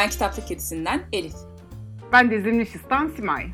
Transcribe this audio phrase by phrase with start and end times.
[0.00, 1.34] Ben Kitaplık Kedisi'nden Elif.
[2.12, 3.46] Ben de Zimnişistan Simay.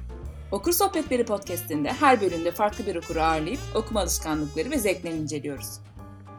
[0.52, 5.78] Okur Sohbetleri podcastinde her bölümde farklı bir okuru ağırlayıp okuma alışkanlıkları ve zevklerini inceliyoruz.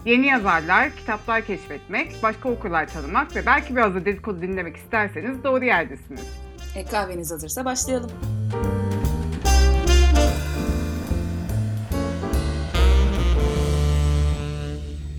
[0.05, 5.65] Yeni yazarlar, kitaplar keşfetmek, başka okurlar tanımak ve belki biraz da dedikodu dinlemek isterseniz doğru
[5.65, 6.27] yerdesiniz.
[6.75, 8.11] E, kahveniz hazırsa başlayalım.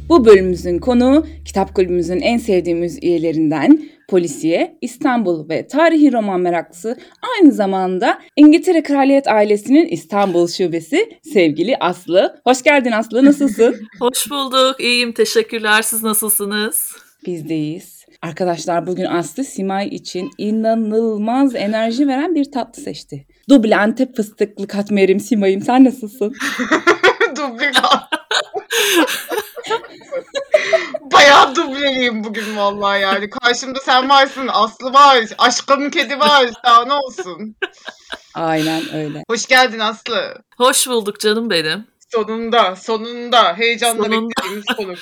[0.09, 6.99] Bu bölümümüzün konuğu kitap kulübümüzün en sevdiğimiz üyelerinden polisiye, İstanbul ve tarihi roman meraklısı
[7.37, 12.41] aynı zamanda İngiltere Kraliyet ailesinin İstanbul şubesi sevgili Aslı.
[12.45, 13.77] Hoş geldin Aslı nasılsın?
[14.01, 16.93] Hoş bulduk iyiyim teşekkürler siz nasılsınız?
[17.27, 18.07] Biz deyiz.
[18.23, 23.27] Arkadaşlar bugün Aslı Simay için inanılmaz enerji veren bir tatlı seçti.
[23.49, 26.35] Duble Antep fıstıklı katmerim Simay'ım sen nasılsın?
[27.37, 27.73] Duble
[31.13, 33.31] Bayağı dubleliyim bugün vallahi yani.
[33.31, 36.51] Karşımda sen varsın, Aslı var, aşkım kedi var.
[36.65, 37.57] Daha ne olsun.
[38.35, 39.23] Aynen öyle.
[39.31, 40.35] Hoş geldin Aslı.
[40.57, 41.87] Hoş bulduk canım benim.
[42.13, 44.29] Sonunda, sonunda heyecanla Sonunda.
[44.31, 44.99] beklediğimiz konuk.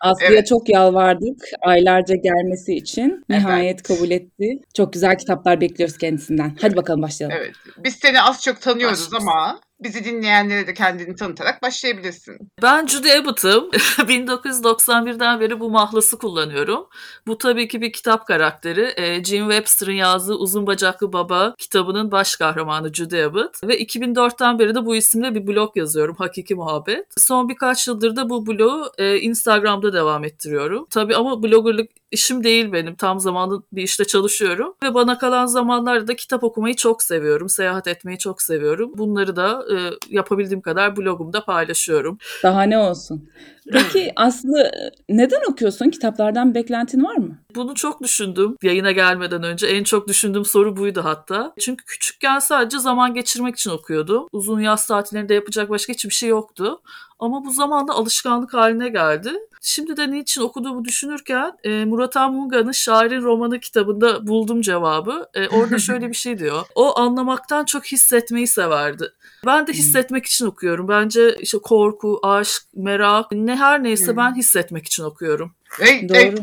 [0.00, 0.46] Aslı'ya Evet.
[0.48, 3.24] çok yalvardık aylarca gelmesi için.
[3.28, 4.58] Nihayet kabul etti.
[4.76, 6.56] Çok güzel kitaplar bekliyoruz kendisinden.
[6.60, 7.36] Hadi bakalım başlayalım.
[7.40, 7.54] Evet.
[7.78, 9.26] Biz seni az çok tanıyoruz Başlasın.
[9.26, 12.38] ama bizi dinleyenlere de kendini tanıtarak başlayabilirsin.
[12.62, 13.70] Ben Judy Abbott'ım.
[13.98, 16.86] 1991'den beri bu mahlası kullanıyorum.
[17.26, 18.92] Bu tabii ki bir kitap karakteri.
[18.96, 23.64] Ee, Jim Webster'ın yazdığı Uzun Bacaklı Baba kitabının baş kahramanı Judy Abbott.
[23.64, 26.16] Ve 2004'ten beri de bu isimle bir blog yazıyorum.
[26.18, 27.06] Hakiki Muhabbet.
[27.16, 30.86] Son birkaç yıldır da bu blogu e, Instagram'da devam ettiriyorum.
[30.90, 32.94] Tabii ama bloggerlık işim değil benim.
[32.94, 34.74] Tam zamanlı bir işte çalışıyorum.
[34.82, 37.48] Ve bana kalan zamanlarda da kitap okumayı çok seviyorum.
[37.48, 38.92] Seyahat etmeyi çok seviyorum.
[38.94, 39.76] Bunları da e,
[40.08, 42.18] yapabildiğim kadar blogumda paylaşıyorum.
[42.42, 43.28] Daha ne olsun.
[43.72, 44.70] Peki Aslı
[45.08, 45.90] neden okuyorsun?
[45.90, 47.38] Kitaplardan beklentin var mı?
[47.54, 49.66] Bunu çok düşündüm yayına gelmeden önce.
[49.66, 51.52] En çok düşündüğüm soru buydu hatta.
[51.60, 54.26] Çünkü küçükken sadece zaman geçirmek için okuyordum.
[54.32, 56.80] Uzun yaz tatillerinde yapacak başka hiçbir şey yoktu.
[57.18, 59.32] Ama bu zamanla alışkanlık haline geldi.
[59.60, 65.26] Şimdi de niçin okuduğumu düşünürken e, Murat Anmunga'nın Şairin Romanı kitabında buldum cevabı.
[65.34, 66.62] E, orada şöyle bir şey diyor.
[66.74, 69.12] O anlamaktan çok hissetmeyi severdi.
[69.46, 70.88] Ben de hissetmek için okuyorum.
[70.88, 74.16] Bence işte korku, aşk, merak ne her neyse Hmm.
[74.16, 75.52] ben hissetmek için okuyorum.
[75.76, 76.42] Wait, Doğru.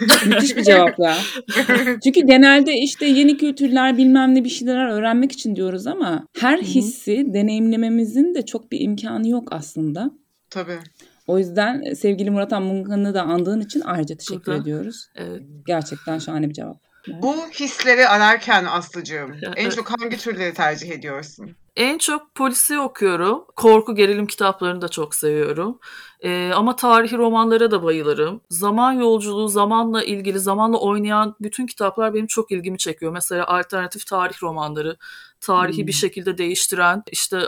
[0.26, 1.16] Müthiş bir cevap ya.
[2.04, 7.26] Çünkü genelde işte yeni kültürler bilmem ne bir şeyler öğrenmek için diyoruz ama her hissi
[7.34, 10.10] deneyimlememizin de çok bir imkanı yok aslında.
[10.50, 10.78] Tabii.
[11.26, 14.60] O yüzden sevgili Murat Anmungan'ı da andığın için ayrıca teşekkür Hı hı.
[14.60, 15.08] ediyoruz.
[15.14, 15.42] Evet.
[15.66, 16.76] Gerçekten şahane bir cevap.
[17.08, 21.56] Bu hisleri ararken Aslı'cığım en çok hangi türleri tercih ediyorsun?
[21.78, 23.44] En çok polisi okuyorum.
[23.56, 25.78] Korku gerilim kitaplarını da çok seviyorum.
[26.20, 28.40] Ee, ama tarihi romanlara da bayılırım.
[28.50, 33.12] Zaman yolculuğu, zamanla ilgili, zamanla oynayan bütün kitaplar benim çok ilgimi çekiyor.
[33.12, 34.96] Mesela alternatif tarih romanları,
[35.40, 35.86] tarihi Hmm.
[35.86, 37.38] bir şekilde değiştiren, işte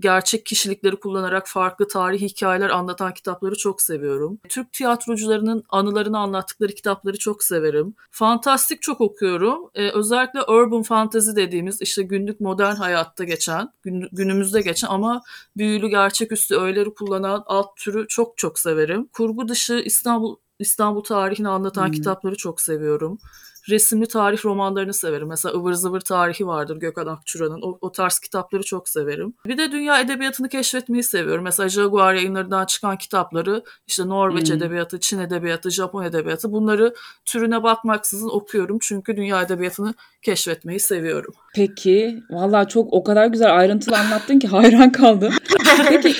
[0.00, 4.38] gerçek kişilikleri kullanarak farklı tarihi hikayeler anlatan kitapları çok seviyorum.
[4.48, 7.94] Türk tiyatrocularının anılarını anlattıkları kitapları çok severim.
[8.10, 9.70] Fantastik çok okuyorum.
[9.74, 15.22] Ee, özellikle urban fantasy dediğimiz işte günlük modern hayatta geçen, gün- günümüzde geçen ama
[15.56, 19.08] büyülü gerçeküstü öğeleri kullanan alt türü çok çok severim.
[19.12, 21.92] Kurgu dışı İstanbul İstanbul tarihini anlatan Hmm.
[21.92, 23.18] kitapları çok seviyorum.
[23.68, 25.28] Resimli tarih romanlarını severim.
[25.28, 27.62] Mesela ıvır zıvır tarihi vardır Gökhan Akçura'nın.
[27.62, 29.34] O, o tarz kitapları çok severim.
[29.46, 31.44] Bir de dünya edebiyatını keşfetmeyi seviyorum.
[31.44, 34.56] Mesela Jaguar yayınlarından çıkan kitapları işte Norveç Hmm.
[34.56, 36.94] edebiyatı, Çin edebiyatı, Japon edebiyatı bunları
[37.24, 38.78] türüne bakmaksızın okuyorum.
[38.82, 41.34] Çünkü dünya edebiyatını keşfetmeyi seviyorum.
[41.54, 45.32] Peki, vallahi çok o kadar güzel ayrıntılı anlattın ki hayran kaldım.
[45.88, 46.14] Peki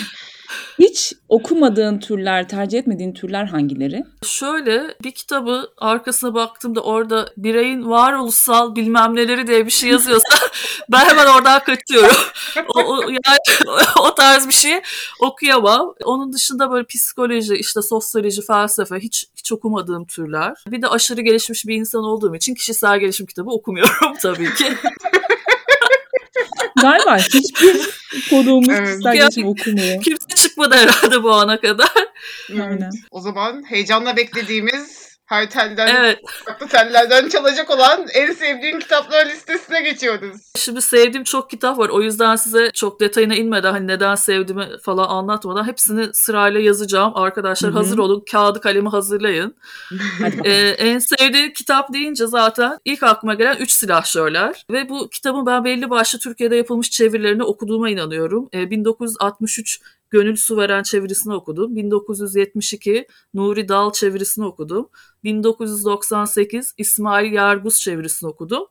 [0.79, 4.05] hiç okumadığın türler, tercih etmediğin türler hangileri?
[4.25, 10.39] Şöyle bir kitabı arkasına baktığımda orada bireyin varoluşsal bilmem neleri diye bir şey yazıyorsa
[10.89, 12.17] ben hemen oradan kaçıyorum.
[12.75, 13.67] o, o, yani,
[14.01, 14.81] o tarz bir şey
[15.21, 15.95] okuyamam.
[16.04, 20.54] Onun dışında böyle psikoloji, işte sosyoloji, felsefe hiç hiç okumadığım türler.
[20.66, 24.77] Bir de aşırı gelişmiş bir insan olduğum için kişisel gelişim kitabı okumuyorum tabii ki.
[26.81, 27.87] Galiba hiçbir
[28.31, 28.89] konuğumuz Evet.
[28.89, 30.03] kişisel gelişim okumuyor.
[30.03, 31.89] Kimse çıkmadı herhalde bu ana kadar.
[32.53, 32.91] Aynen.
[33.11, 36.19] O zaman heyecanla beklediğimiz her telden, Evet.
[36.45, 40.37] farklı tellerden çalacak olan en sevdiğin kitaplar listesine geçiyoruz.
[40.57, 41.89] Şimdi sevdiğim çok kitap var.
[41.89, 47.13] O yüzden size çok detayına inmeden hani neden sevdiğimi falan anlatmadan hepsini sırayla yazacağım.
[47.17, 47.78] Arkadaşlar Hı hı.
[47.78, 48.25] hazır olun.
[48.33, 49.55] Kağıdı kalemi hazırlayın.
[50.45, 54.65] Ee, en sevdiğim kitap deyince zaten ilk aklıma gelen Üç Silahşörler.
[54.71, 58.49] Ve bu kitabın ben belli başlı Türkiye'de yapılmış çevirilerini okuduğuma inanıyorum.
[58.55, 61.76] Ee, 1963 Gönül Suveren çevirisini okudum.
[61.76, 64.88] 1972 Nuri Dal çevirisini okudum.
[65.24, 68.66] 1998 İsmail Yarguz çevirisini okudum.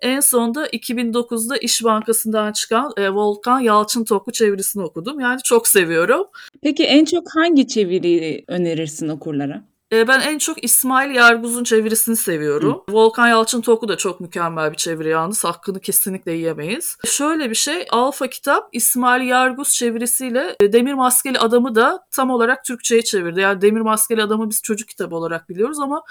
[0.00, 5.20] En sonda 2009'da İş Bankası'ndan çıkan e, Volkan Yalçın Toklu çevirisini okudum.
[5.20, 6.26] Yani çok seviyorum.
[6.62, 9.64] Peki en çok hangi çeviriyi önerirsin okurlara?
[9.92, 12.84] E, ben en çok İsmail Yarguz'un çevirisini seviyorum.
[12.88, 15.44] Volkan Yalçın Toklu da çok mükemmel bir çeviri yalnız.
[15.44, 16.96] Hakkını kesinlikle yiyemeyiz.
[17.04, 22.64] Şöyle bir şey, Alfa kitap İsmail Yarguz çevirisiyle e, Demir Maskeli Adam'ı da tam olarak
[22.64, 23.40] Türkçe'ye çevirdi.
[23.40, 26.02] Yani Demir Maskeli Adam'ı biz çocuk kitabı olarak biliyoruz ama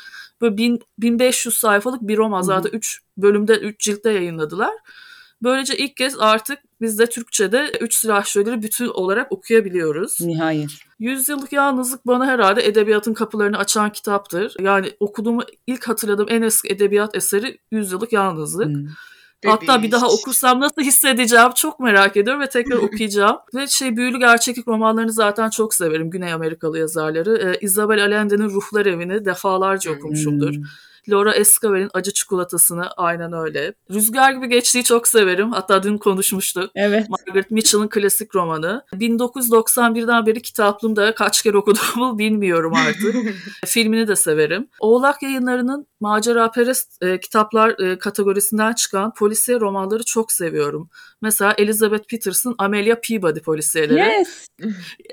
[0.41, 2.37] böyle bin- 1500 sayfalık bir roman.
[2.37, 2.45] Hı hı.
[2.45, 4.73] Zaten 3 bölümde 3 ciltte yayınladılar.
[5.43, 10.21] Böylece ilk kez artık biz de Türkçe'de Üç Silah Şövalyeleri bütün olarak okuyabiliyoruz.
[10.21, 10.69] Nihayet.
[10.99, 14.55] Yüzyıllık Yalnızlık bana herhalde edebiyatın kapılarını açan kitaptır.
[14.59, 18.67] Yani okuduğumu ilk hatırladığım en eski edebiyat eseri Yüzyıllık Yalnızlık.
[18.67, 18.87] Hmm.
[19.45, 23.37] Hatta bir daha okursam nasıl hissedeceğim çok merak ediyorum ve tekrar okuyacağım.
[23.55, 27.37] ve şey büyülü gerçeklik romanlarını zaten çok severim Güney Amerikalı yazarları.
[27.37, 30.55] Ee, Isabel Allende'nin Ruhlar Evi'ni defalarca okumuşumdur.
[31.09, 33.73] Laura Escavel'in Acı Çikolatasını aynen öyle.
[33.91, 35.51] Rüzgar gibi geçtiği çok severim.
[35.51, 36.71] Hatta dün konuşmuştuk.
[36.75, 37.07] Evet.
[37.09, 38.83] Margaret Mitchell'ın klasik romanı.
[38.93, 43.15] 1991'den beri kitaplığımda kaç kere okuduğumu bilmiyorum artık.
[43.65, 44.67] Filmini de severim.
[44.79, 50.89] Oğlak yayınlarının maceraperest e, kitaplar e, kategorisinden çıkan polisiye romanları çok seviyorum.
[51.21, 53.99] Mesela Elizabeth Peterson Amelia Peabody polisiyeleri.
[53.99, 54.47] Yes.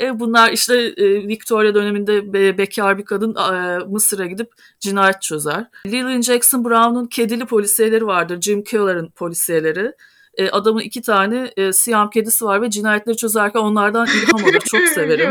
[0.00, 5.66] E, bunlar işte e, Victoria döneminde be- bekar bir kadın e, Mısır'a gidip cinayet çözer.
[5.86, 8.40] Lillian Jackson Brown'un kedili polisiyeleri vardır.
[8.40, 9.92] Jim Keller'ın polisiyeleri.
[10.34, 14.60] E, adamın iki tane e, siyam kedisi var ve cinayetleri çözerken onlardan ilham alır.
[14.70, 15.30] Çok severim.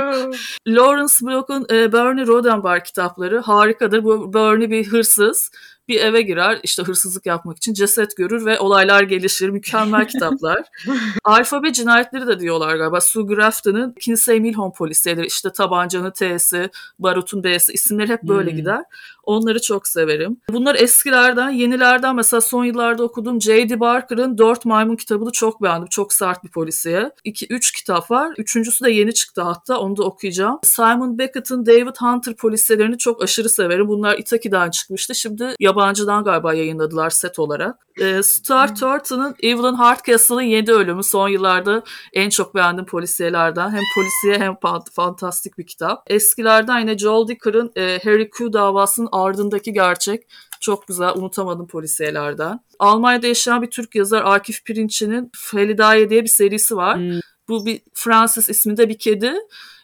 [0.67, 4.03] Lawrence Block'un e, Bernie Rodenbach kitapları harikadır.
[4.03, 5.51] Bu Bernie bir hırsız.
[5.87, 9.49] Bir eve girer işte hırsızlık yapmak için ceset görür ve olaylar gelişir.
[9.49, 10.63] Mükemmel kitaplar.
[11.23, 13.01] Alfabe cinayetleri de diyorlar galiba.
[13.01, 16.69] Sue Grafton'ın Kinsey Milhon polisiyeleri işte tabancanın T'si,
[16.99, 18.57] barutun B'si isimleri hep böyle Hmm.
[18.57, 18.83] gider.
[19.23, 20.37] Onları çok severim.
[20.49, 23.79] Bunlar eskilerden, yenilerden mesela son yıllarda okuduğum J.D.
[23.79, 25.87] Barker'ın Dört Maymun kitabını çok beğendim.
[25.87, 27.11] Çok sert bir polisiye.
[27.25, 28.33] 2-3 kitap var.
[28.37, 29.79] Üçüncüsü de yeni çıktı hatta.
[29.79, 30.59] Onu da okuyacağım.
[30.63, 33.87] Simon Beckett'ın David Hunter polisiyelerini çok aşırı severim.
[33.87, 35.15] Bunlar Itaki'den çıkmıştı.
[35.15, 37.75] Şimdi yabancıdan galiba yayınladılar set olarak.
[37.99, 41.83] Ee, Stuart Turton'ın Evelyn Hardcastle'ın Yedi Ölümü son yıllarda
[42.13, 43.69] en çok beğendiğim polisiyelerden.
[43.69, 46.03] Hem polisiye hem fan- fantastik bir kitap.
[46.07, 50.27] Eskilerden yine Joel Dicker'ın e, Harry Q davasının ardındaki gerçek.
[50.59, 52.59] Çok güzel unutamadım polisiyelerden.
[52.79, 56.97] Almanya'da yaşayan bir Türk yazar Akif Pirinç'in Felidaye diye bir serisi var.
[56.97, 57.19] Hmm.
[57.49, 59.33] Bu bir Francis isminde bir kedi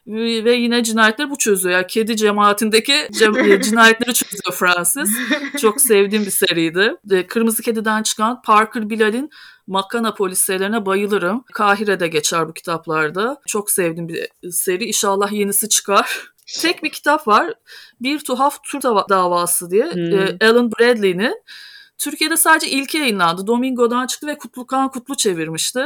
[0.07, 1.75] ve yine cinayetleri bu çözüyor.
[1.75, 5.09] Yani kedi cemaatindeki cem- e, cinayetleri çözüyor Francis.
[5.61, 6.95] Çok sevdiğim bir seriydi.
[7.11, 9.29] E, Kırmızı Kedi'den çıkan Parker Bilal'in
[9.67, 11.43] Makana polislerine bayılırım.
[11.53, 13.41] Kahire'de geçer bu kitaplarda.
[13.47, 14.85] Çok sevdiğim bir seri.
[14.85, 16.31] İnşallah yenisi çıkar.
[16.61, 17.53] Tek bir kitap var.
[18.01, 19.91] Bir Tuhaf Tur Dava- Davası diye.
[19.91, 20.13] Hmm.
[20.19, 21.43] E, Alan Bradley'nin.
[21.97, 23.47] Türkiye'de sadece ilki yayınlandı.
[23.47, 25.85] Domingo'dan çıktı ve Kutlukan Kutlu çevirmişti.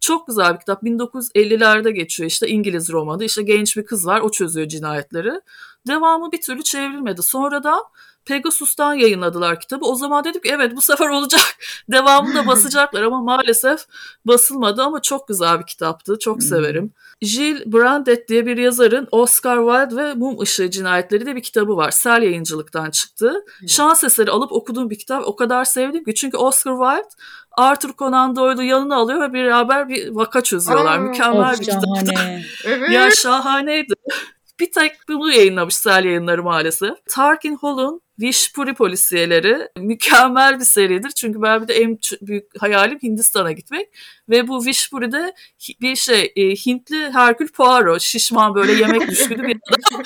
[0.00, 0.82] Çok güzel bir kitap.
[0.82, 3.24] 1950'lerde geçiyor işte İngiliz romanı.
[3.24, 5.40] İşte genç bir kız var o çözüyor cinayetleri.
[5.88, 7.22] Devamı bir türlü çevrilmedi.
[7.22, 7.80] Sonradan
[8.26, 9.84] Pegasus'tan yayınladılar kitabı.
[9.84, 11.40] O zaman dedim ki evet bu sefer olacak.
[11.92, 13.80] Devamını da basacaklar ama maalesef
[14.24, 16.18] basılmadı ama çok güzel bir kitaptı.
[16.18, 16.92] Çok severim.
[17.22, 21.90] Jill Brandet diye bir yazarın Oscar Wilde ve Mum Işığı Cinayetleri de bir kitabı var.
[21.90, 23.44] Sel yayıncılıktan çıktı.
[23.68, 25.26] Şans eseri alıp okuduğum bir kitap.
[25.26, 27.08] O kadar sevdim ki çünkü Oscar Wilde
[27.52, 30.98] Arthur Conan Doyle'u yanına alıyor ve beraber bir vaka çözüyorlar.
[30.98, 31.82] Aa, Mükemmel Of bir kitap.
[31.84, 32.42] şahane.
[32.64, 32.90] Evet.
[32.90, 33.94] Ya şahaneydi.
[34.60, 36.94] Bir tek bunu yayınlamış Sel yayınları maalesef.
[37.10, 41.10] Tarkin Hall'un Vishpuri polisiyeleri mükemmel bir seridir.
[41.10, 43.88] Çünkü ben bir de en büyük hayalim Hindistan'a gitmek.
[44.28, 45.34] Ve bu Vishpuri'de
[45.80, 50.02] bir şey e, Hintli Herkül Poirot şişman böyle yemek düşkünü bir adam.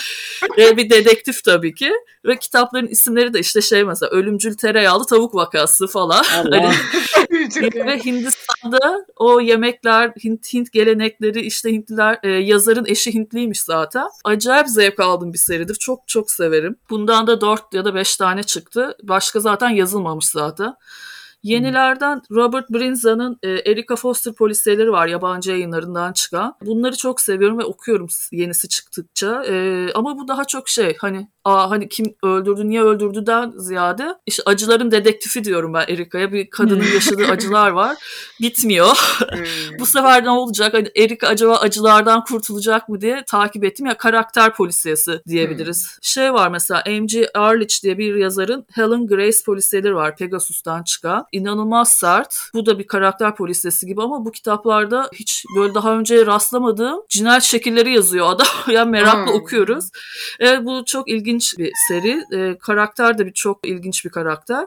[0.58, 1.92] Ve bir dedektif tabii ki.
[2.24, 6.24] Ve kitapların isimleri de işte şey mesela Ölümcül Tereyağlı Tavuk Vakası falan.
[6.34, 6.72] Allah.
[7.56, 14.08] Ve Hindistan'da o yemekler, Hint, Hint gelenekleri, işte Hintliler, e, yazarın eşi Hintliymiş zaten.
[14.24, 15.74] Acayip zevk aldığım bir seridir.
[15.74, 16.76] Çok çok severim.
[16.90, 18.96] Bundan da 4 ya da 5 tane çıktı.
[19.02, 20.74] Başka zaten yazılmamış zaten.
[21.42, 26.54] Yenilerden Robert Brinza'nın e, Erika Foster polisiyeleri var yabancı yayınlarından çıkan.
[26.62, 29.44] Bunları çok seviyorum ve okuyorum yenisi çıktıkça.
[29.44, 34.42] E, ama bu daha çok şey hani aa hani kim öldürdü niye öldürdüden ziyade işte
[34.46, 36.32] acıların dedektifi diyorum ben Erika'ya.
[36.32, 37.96] Bir kadının yaşadığı acılar var.
[38.40, 38.88] Bitmiyor.
[39.28, 39.78] Hmm.
[39.78, 40.74] Bu sefer ne olacak?
[40.74, 43.86] Hani Erika acaba acılardan kurtulacak mı diye takip ettim.
[43.86, 45.98] Ya karakter polisiyesi diyebiliriz.
[46.02, 47.28] Şey var mesela M.G.
[47.34, 50.16] Arlich diye bir yazarın Helen Grace polisiyeleri var.
[50.16, 51.26] Pegasus'tan çıkan.
[51.32, 52.36] İnanılmaz sert.
[52.54, 57.42] Bu da bir karakter polisiyesi gibi ama bu kitaplarda hiç böyle daha önce rastlamadığım cinayet
[57.42, 58.46] şekilleri yazıyor adam.
[58.68, 59.34] yani merakla Hmm.
[59.40, 59.90] okuyoruz.
[60.40, 62.24] Evet bu çok ilginç bir seri.
[62.32, 64.66] Ee, karakter de bir çok ilginç bir karakter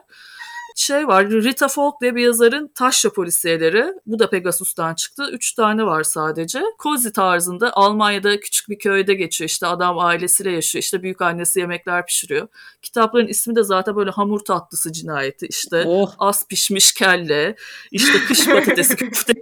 [0.75, 1.29] şey var.
[1.29, 3.93] Rita Falk diye bir yazarın Taşra polisiyeleri.
[4.05, 5.29] Bu da Pegasus'tan çıktı.
[5.31, 6.61] Üç tane var sadece.
[6.79, 9.49] Cozy tarzında Almanya'da küçük bir köyde geçiyor.
[9.49, 10.83] İşte adam ailesiyle yaşıyor.
[10.83, 12.47] İşte büyük annesi yemekler pişiriyor.
[12.81, 15.45] Kitapların ismi de zaten böyle hamur tatlısı cinayeti.
[15.45, 16.13] İşte Oh.
[16.19, 17.55] az pişmiş kelle,
[17.91, 19.41] işte kış patatesi köftesi.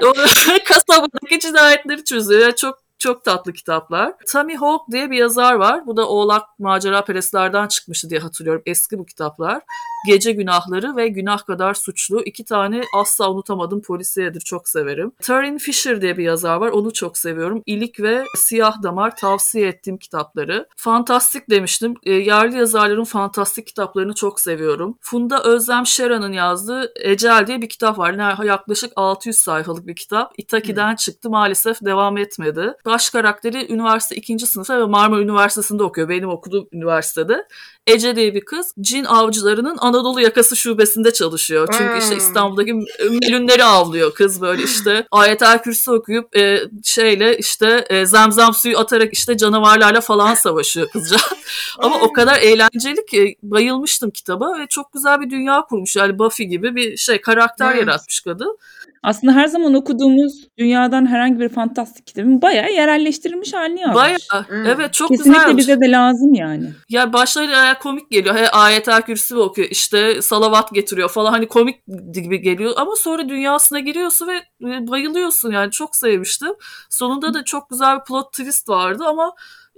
[0.64, 2.40] Kasabadaki cinayetleri çözüyor.
[2.40, 4.12] Yani çok çok tatlı kitaplar.
[4.32, 5.86] Tammy Hawk diye bir yazar var.
[5.86, 8.62] Bu da Oğlak Macera Perestlerden çıkmıştı diye hatırlıyorum.
[8.66, 9.62] Eski bu kitaplar.
[10.06, 12.22] Gece Günahları ve Günah Kadar Suçlu.
[12.22, 14.40] iki tane asla unutamadığım polisiyedir.
[14.40, 15.12] Çok severim.
[15.22, 16.68] Taryn Fisher diye bir yazar var.
[16.68, 17.62] Onu çok seviyorum.
[17.66, 20.68] İlik ve Siyah Damar tavsiye ettiğim kitapları.
[20.76, 21.94] Fantastik demiştim.
[22.02, 24.98] E, yerli yazarların fantastik kitaplarını çok seviyorum.
[25.00, 28.44] Funda Özlem Şeran'ın yazdığı Ecel diye bir kitap var.
[28.44, 30.32] Yaklaşık 600 sayfalık bir kitap.
[30.38, 31.30] Itaki'den çıktı.
[31.30, 32.74] Maalesef devam etmedi.
[32.94, 36.08] Baş karakteri üniversite ikinci sınıfta ve Marmara Üniversitesi'nde okuyor.
[36.08, 37.46] Benim okuduğum üniversitede.
[37.86, 41.68] Ece diye bir kız cin avcılarının Anadolu yakası şubesinde çalışıyor.
[41.78, 42.18] Çünkü işte Hmm.
[42.18, 42.74] İstanbul'daki
[43.22, 49.12] melunleri avlıyor kız böyle işte ayetel kürsü okuyup e, şeyle işte e, zemzem suyu atarak
[49.12, 51.16] işte canavarlarla falan savaşıyor kızca.
[51.78, 55.96] Ama o kadar eğlenceli ki bayılmıştım kitaba ve çok güzel bir dünya kurmuş.
[55.96, 57.80] Yani Buffy gibi bir şey karakter Evet.
[57.86, 58.58] yaratmış kadın.
[59.04, 63.96] Aslında her zaman okuduğumuz dünyadan herhangi bir fantastik kitabın bayağı yerelleştirilmiş halini yazmış.
[63.96, 64.18] Bayağı
[64.48, 64.66] Hmm.
[64.66, 65.46] evet çok Kesinlikle güzel.
[65.46, 65.62] yapmış.
[65.62, 66.66] bize de lazım yani.
[66.88, 68.34] Ya başları ya komik geliyor.
[68.36, 71.76] He, ayetel kürsü okuyor işte salavat getiriyor falan hani komik
[72.12, 72.72] gibi geliyor.
[72.76, 74.36] Ama sonra dünyasına giriyorsun ve
[74.70, 76.52] e, bayılıyorsun yani çok sevmiştim.
[76.90, 79.32] Sonunda da çok güzel bir plot twist vardı ama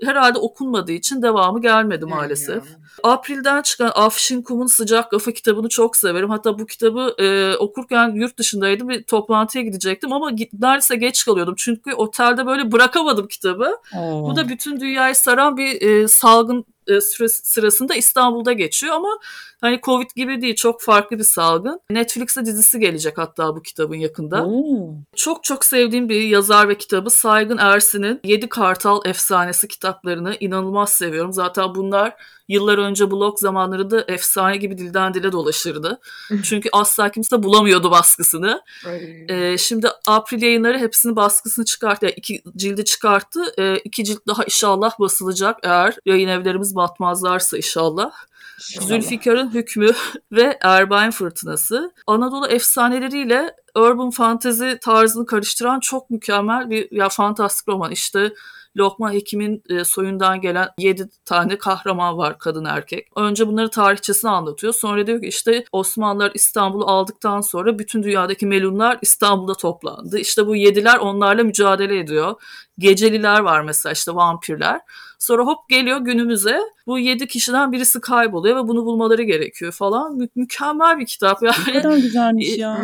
[0.04, 2.64] herhalde okunmadığı için devamı gelmedi maalesef.
[3.02, 6.30] April'den çıkan Afşin Kum'un Sıcak Kafa kitabını çok severim.
[6.30, 11.54] Hatta bu kitabı e, okurken yurt dışındaydım bir toplantıya gidecektim ama neredeyse geç kalıyordum.
[11.58, 13.76] Çünkü otelde böyle bırakamadım kitabı.
[13.98, 14.30] Oo.
[14.30, 19.18] Bu da bütün dünyayı saran bir e, salgın e, süresi- sırasında İstanbul'da geçiyor ama
[19.60, 21.80] hani Covid gibi değil çok farklı bir salgın.
[21.90, 24.44] Netflix'te dizisi gelecek hatta bu kitabın yakında.
[24.46, 24.94] Oo.
[25.16, 31.32] Çok çok sevdiğim bir yazar ve kitabı Saygın Ersin'in Yedi Kartal Efsanesi kitaplarını inanılmaz seviyorum.
[31.32, 32.14] Zaten bunlar
[32.48, 36.00] yıllar önce blog zamanlarında efsane gibi dilden dile dolaşırdı.
[36.42, 38.62] Çünkü asla kimse bulamıyordu baskısını.
[39.28, 42.06] Ee, şimdi April yayınları hepsini baskısını çıkarttı.
[42.06, 43.54] Yani iki cildi çıkarttı.
[43.58, 48.12] Ee, iki cilt daha inşallah basılacak eğer yayın evlerimiz batmazlarsa inşallah.
[48.58, 49.90] Zülfikar'ın Hükmü
[50.32, 51.92] ve Erbayn Fırtınası.
[52.06, 57.92] Anadolu efsaneleriyle urban fantasy tarzını karıştıran çok mükemmel bir ya fantastik roman.
[57.92, 58.32] İşte
[58.76, 63.09] Lokman Hekim'in e, soyundan gelen 7 tane kahraman var kadın erkek.
[63.16, 64.73] Önce bunları tarihçesini anlatıyor.
[64.73, 70.18] Sonra diyor ki işte Osmanlılar İstanbul'u aldıktan sonra bütün dünyadaki melunlar İstanbul'da toplandı.
[70.18, 72.35] İşte bu yediler onlarla mücadele ediyor.
[72.78, 74.80] Geceliler var mesela işte vampirler.
[75.18, 80.16] Sonra hop geliyor günümüze bu yedi kişiden birisi kayboluyor ve bunu bulmaları gerekiyor falan.
[80.16, 81.82] Mü- mükemmel bir kitap Ne yani.
[81.82, 82.78] kadar güzelmiş ya.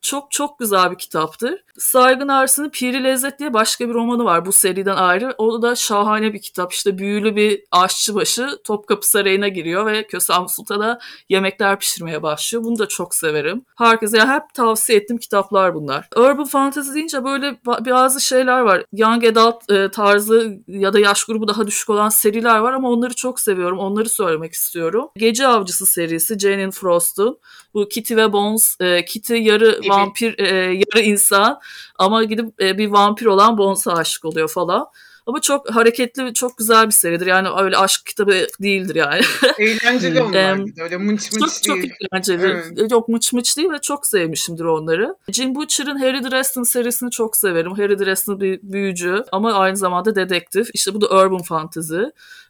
[0.00, 1.64] Çok çok güzel bir kitaptır.
[1.78, 5.34] Saygın Arslan'ın Piri Lezzet diye başka bir romanı var bu seriden ayrı.
[5.38, 6.72] O da şahane bir kitap.
[6.72, 12.64] İşte büyülü bir aşçıbaşı Topkapı Sarayı'na giriyor ve Kösem Sultan'a yemekler pişirmeye başlıyor.
[12.64, 13.64] Bunu da çok severim.
[13.76, 16.08] Herkese hep tavsiye ettiğim kitaplar bunlar.
[16.16, 18.84] Urban Fantasy deyince böyle ba- bazı şeyler var.
[18.92, 23.14] Young Adult e, tarzı ya da yaş grubu daha düşük olan seriler var ama onları
[23.14, 23.78] çok seviyorum.
[23.78, 25.08] Onları söylemek istiyorum.
[25.16, 27.38] Gece Avcısı serisi Jane Frost'un.
[27.74, 28.76] Bu Kitty ve Bones.
[28.80, 29.88] e, Kitty yarı Gibi.
[29.88, 31.60] vampir, e, yarı insan
[31.98, 34.86] ama gidip e, bir vampir olan Bones'a aşık oluyor falan.
[35.28, 37.26] Ama çok hareketli, çok güzel bir seridir.
[37.26, 39.20] Yani öyle aşk kitabı değildir yani.
[39.58, 41.92] Eğlenceli onlar bir de öyle mıç mıç çok çok değil.
[42.12, 42.62] eğlenceli.
[42.90, 45.16] Yok mıç mıç değil ve çok sevmişimdir onları.
[45.32, 47.72] Jim Butcher'ın Harry Dresden serisini çok severim.
[47.72, 50.70] Harry Dresden bir büyücü ama aynı zamanda dedektif.
[50.74, 52.02] İşte bu da urban fantasy.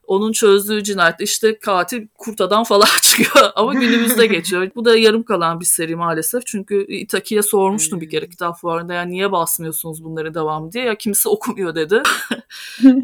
[0.09, 4.71] Onun çözdüğü cinayette işte katil kurt adam falan çıkıyor ama günümüzde geçiyor.
[4.77, 6.47] Bu da yarım kalan bir seri maalesef.
[6.47, 10.85] Çünkü Itaki'ye sormuştum bir kere kitap fuarında yani niye basmıyorsunuz bunları devam diye.
[10.85, 12.03] Ya kimse okumuyor dedi.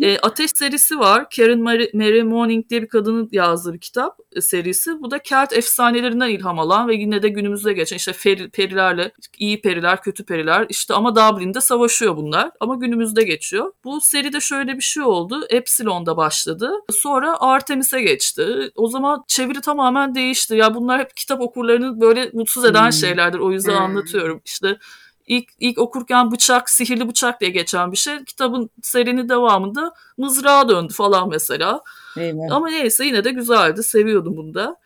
[0.02, 1.26] E, Ateş serisi var.
[1.36, 5.02] Karen Mary, Mary Morning diye bir kadının yazdığı bir kitap e, serisi.
[5.02, 9.60] Bu da Kelt efsanelerinden ilham alan ve yine de günümüzde geçen işte feri- perilerle iyi
[9.60, 13.72] periler, kötü periler işte ama Dublin'de savaşıyor bunlar ama günümüzde geçiyor.
[13.84, 15.46] Bu seride şöyle bir şey oldu.
[15.50, 16.70] Epsilon'da başladı.
[16.94, 18.70] Sonra Artemis'e geçti.
[18.76, 20.54] O zaman çeviri tamamen değişti.
[20.56, 22.92] Ya bunlar hep kitap okurlarını böyle mutsuz eden Hmm.
[22.92, 23.38] şeylerdir.
[23.38, 23.82] O yüzden Hmm.
[23.82, 24.40] anlatıyorum.
[24.44, 24.78] İşte
[25.26, 28.24] ilk ilk okurken bıçak, sihirli bıçak diye geçen bir şey.
[28.24, 31.80] Kitabın serinin devamında mızrağa döndü falan mesela.
[32.16, 32.50] Eyvah.
[32.56, 33.82] Ama neyse yine de güzeldi.
[33.82, 34.76] Seviyordum bunu da.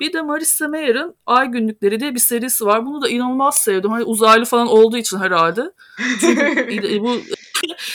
[0.00, 2.86] Bir de Marissa Mayer'ın Ay Günlükleri diye bir serisi var.
[2.86, 3.90] Bunu da inanılmaz sevdim.
[3.90, 5.72] Hani uzaylı falan olduğu için herhalde.
[6.20, 7.16] Çünkü bu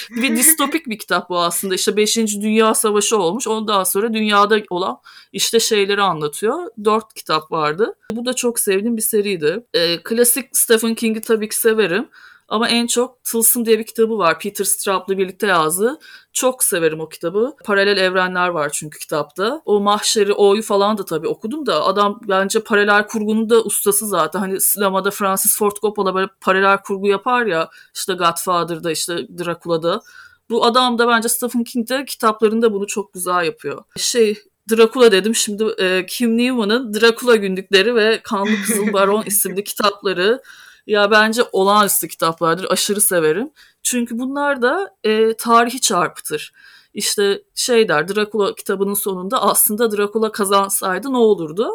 [0.10, 1.76] bir distopik bir kitap bu aslında.
[1.76, 2.18] İşte 5.
[2.18, 3.48] Dünya Savaşı olmuş.
[3.48, 4.98] Ondan sonra dünyada olan
[5.34, 6.70] işte şeyleri anlatıyor.
[6.86, 7.96] Dört kitap vardı.
[8.12, 9.66] Bu da çok sevdiğim bir seriydi.
[9.74, 12.10] Ee, klasik Stephen King'i tabii ki severim.
[12.52, 14.40] Ama en çok Tılsım diye bir kitabı var.
[14.40, 16.00] Peter Straub'la birlikte yazdığı.
[16.34, 17.56] Çok severim o kitabı.
[17.66, 19.62] Paralel evrenler var çünkü kitapta.
[19.66, 24.40] O Mahşeri, O'yu falan da tabii okudum da adam bence paralel kurgunun da ustası zaten.
[24.40, 30.02] Hani sinemada Francis Ford Coppola böyle paralel kurgu yapar ya işte Godfather'da işte Dracula'da.
[30.50, 33.84] Bu adam da bence Stephen King de kitaplarında bunu çok güzel yapıyor.
[33.98, 34.38] Şey
[34.72, 40.42] Dracula dedim şimdi e, Kim Newman'ın Dracula günlükleri ve Kanlı Kızıl Baron isimli kitapları
[40.88, 42.72] ya bence olağanüstü kitaplardır.
[42.72, 43.52] Aşırı severim.
[43.84, 46.54] Çünkü bunlar da e, tarihi çarpıtır.
[46.94, 51.70] İşte şey der Dracula kitabının sonunda aslında Dracula kazansaydı ne olurdu?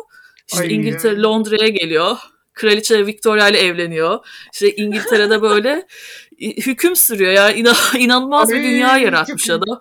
[0.48, 0.74] İşte Ay.
[0.74, 2.16] İngiltere Londra'ya geliyor.
[2.52, 4.26] Kraliçe Victoria ile evleniyor.
[4.52, 5.86] İşte İngiltere'de böyle
[6.40, 7.50] hüküm sürüyor ya.
[7.50, 9.80] İna- inanılmaz bir Ay, dünya yaratmış adam.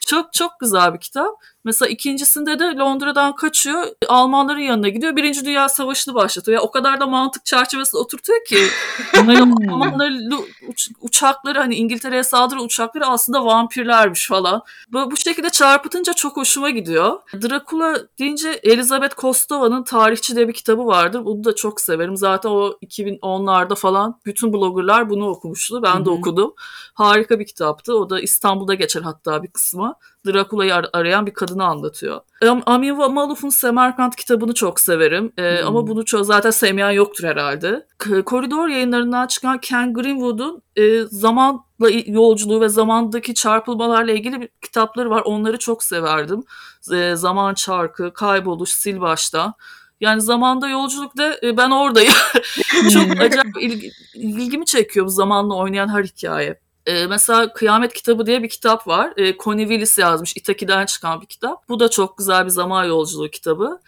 [0.00, 1.34] Çok çok güzel bir kitap.
[1.64, 3.86] Mesela ikincisinde de Londra'dan kaçıyor.
[4.08, 5.16] Almanların yanına gidiyor.
[5.16, 6.58] Birinci Dünya Savaşı'nı başlatıyor.
[6.58, 8.58] Ya o kadar da mantık çerçevesinde oturtuyor ki.
[9.72, 10.30] Almanların
[10.68, 14.62] uç- uçakları hani İngiltere'ye saldıran uçakları aslında vampirlermiş falan.
[14.92, 17.20] Bu, bu şekilde çarpıtınca çok hoşuma gidiyor.
[17.34, 21.24] Dracula deyince Elizabeth Kostova'nın Tarihçi diye bir kitabı vardır.
[21.24, 22.16] Bunu da çok severim.
[22.16, 25.82] Zaten o 2010'larda falan bütün bloggerlar bunu okumuştu.
[25.82, 26.54] Ben de okudum.
[26.94, 27.94] Harika bir kitaptı.
[27.98, 29.94] O da İstanbul'da geçer hatta bir kısmı.
[30.26, 32.20] Dracula'yı ar- arayan bir kadını anlatıyor.
[32.42, 35.32] Am- Amin Maluf'un Semerkant kitabını çok severim.
[35.38, 35.66] Ee, Hmm.
[35.68, 37.86] Ama bunu ço- zaten sevmeyen yoktur herhalde.
[37.98, 44.48] K- Koridor yayınlarından çıkan Ken Greenwood'un e, zamanla i- yolculuğu ve zamandaki çarpılmalarla ilgili bir
[44.62, 45.22] kitapları var.
[45.24, 46.44] Onları çok severdim.
[46.94, 49.54] E, Zaman Çarkı, Kayboluş, Sil Başta.
[50.00, 52.12] Yani zamanda yolculukta e, ben oradayım.
[52.92, 56.60] çok acayip ilgi- ilgimi çekiyor bu zamanla oynayan her hikaye.
[56.86, 59.12] Ee, mesela Kıyamet Kitabı diye bir kitap var.
[59.16, 60.36] Ee, Connie Willis yazmış.
[60.36, 61.68] Itaki'den çıkan bir kitap.
[61.68, 63.80] Bu da çok güzel bir zaman yolculuğu kitabı.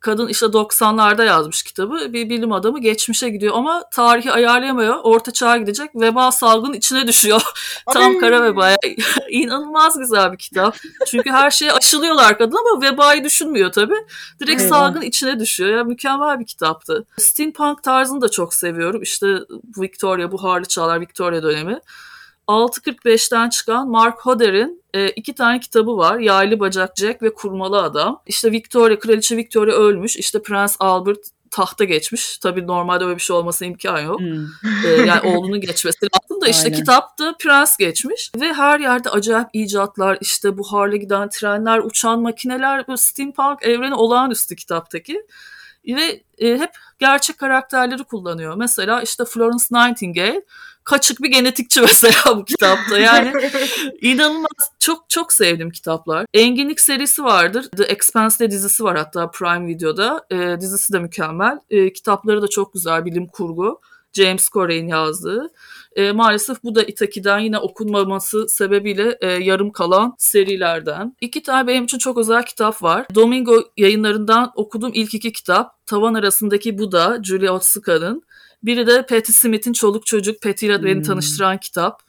[0.00, 2.12] Kadın işte 90'larda yazmış kitabı.
[2.12, 4.96] Bir bilim adamı geçmişe gidiyor ama tarihi ayarlayamıyor.
[5.02, 5.90] Orta çağa gidecek.
[5.94, 7.42] Veba salgının içine düşüyor.
[7.92, 8.76] Tam kara veba.
[9.30, 10.76] İnanılmaz güzel bir kitap.
[11.06, 14.06] Çünkü her şeye aşılıyorlar kadın ama vebayı düşünmüyor tabii.
[14.40, 14.70] Direkt Eyvah.
[14.70, 15.76] salgın içine düşüyor.
[15.76, 17.04] Ya mükemmel bir kitaptı.
[17.18, 19.02] Steampunk tarzını da çok seviyorum.
[19.02, 19.26] İşte
[19.78, 21.80] Victoria, Buharlı Çağlar, Victoria dönemi.
[22.50, 26.18] 6.45'ten çıkan Mark Hodder'in e, iki tane kitabı var.
[26.18, 28.22] Yaylı Bacak Jack ve Kurmalı Adam.
[28.26, 30.16] İşte Victoria, Kraliçe Victoria ölmüş.
[30.16, 31.18] İşte Prens Albert
[31.50, 32.38] tahta geçmiş.
[32.38, 34.20] Tabii normalde öyle bir şey olmasına imkan yok.
[34.20, 34.44] Hmm.
[34.86, 36.78] Ee, yani oğlunun geçmesi lazım da işte Aynen.
[36.78, 43.62] kitapta prens geçmiş ve her yerde acayip icatlar işte buharla giden trenler, uçan makineler steampunk
[43.62, 45.22] evreni olağanüstü kitaptaki
[45.86, 48.54] ve e, hep gerçek karakterleri kullanıyor.
[48.56, 50.42] Mesela işte Florence Nightingale
[50.84, 52.98] kaçık bir genetikçi mesela bu kitapta.
[52.98, 53.32] Yani
[54.00, 56.26] inanılmaz çok çok sevdim kitaplar.
[56.34, 57.68] Enginlik serisi vardır.
[57.76, 60.26] The Expanse'de dizisi var hatta Prime Video'da.
[60.30, 61.58] E, dizisi de mükemmel.
[61.70, 63.80] E, kitapları da çok güzel bilim kurgu.
[64.12, 65.52] James Corey'in yazdığı.
[65.96, 71.16] E, maalesef bu da Itaki'den yine okunmaması sebebiyle e, yarım kalan serilerden.
[71.20, 73.06] İki tane benim için çok özel kitap var.
[73.14, 75.86] Domingo yayınlarından okuduğum ilk iki kitap.
[75.86, 78.22] Tavan arasındaki Buda, Julia Otsuka'nın.
[78.62, 81.02] Biri de Patti Smith'in Çoluk Çocuk, Patti ile beni Hmm.
[81.02, 82.02] tanıştıran kitap.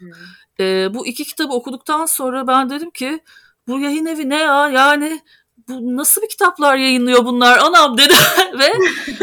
[0.59, 3.19] E, bu iki kitabı okuduktan sonra ben dedim ki
[3.67, 4.69] bu yayın evi ne ya?
[4.69, 5.21] Yani
[5.67, 8.15] bu nasıl bir kitaplar yayınlıyor bunlar anam dedim
[8.59, 8.73] ve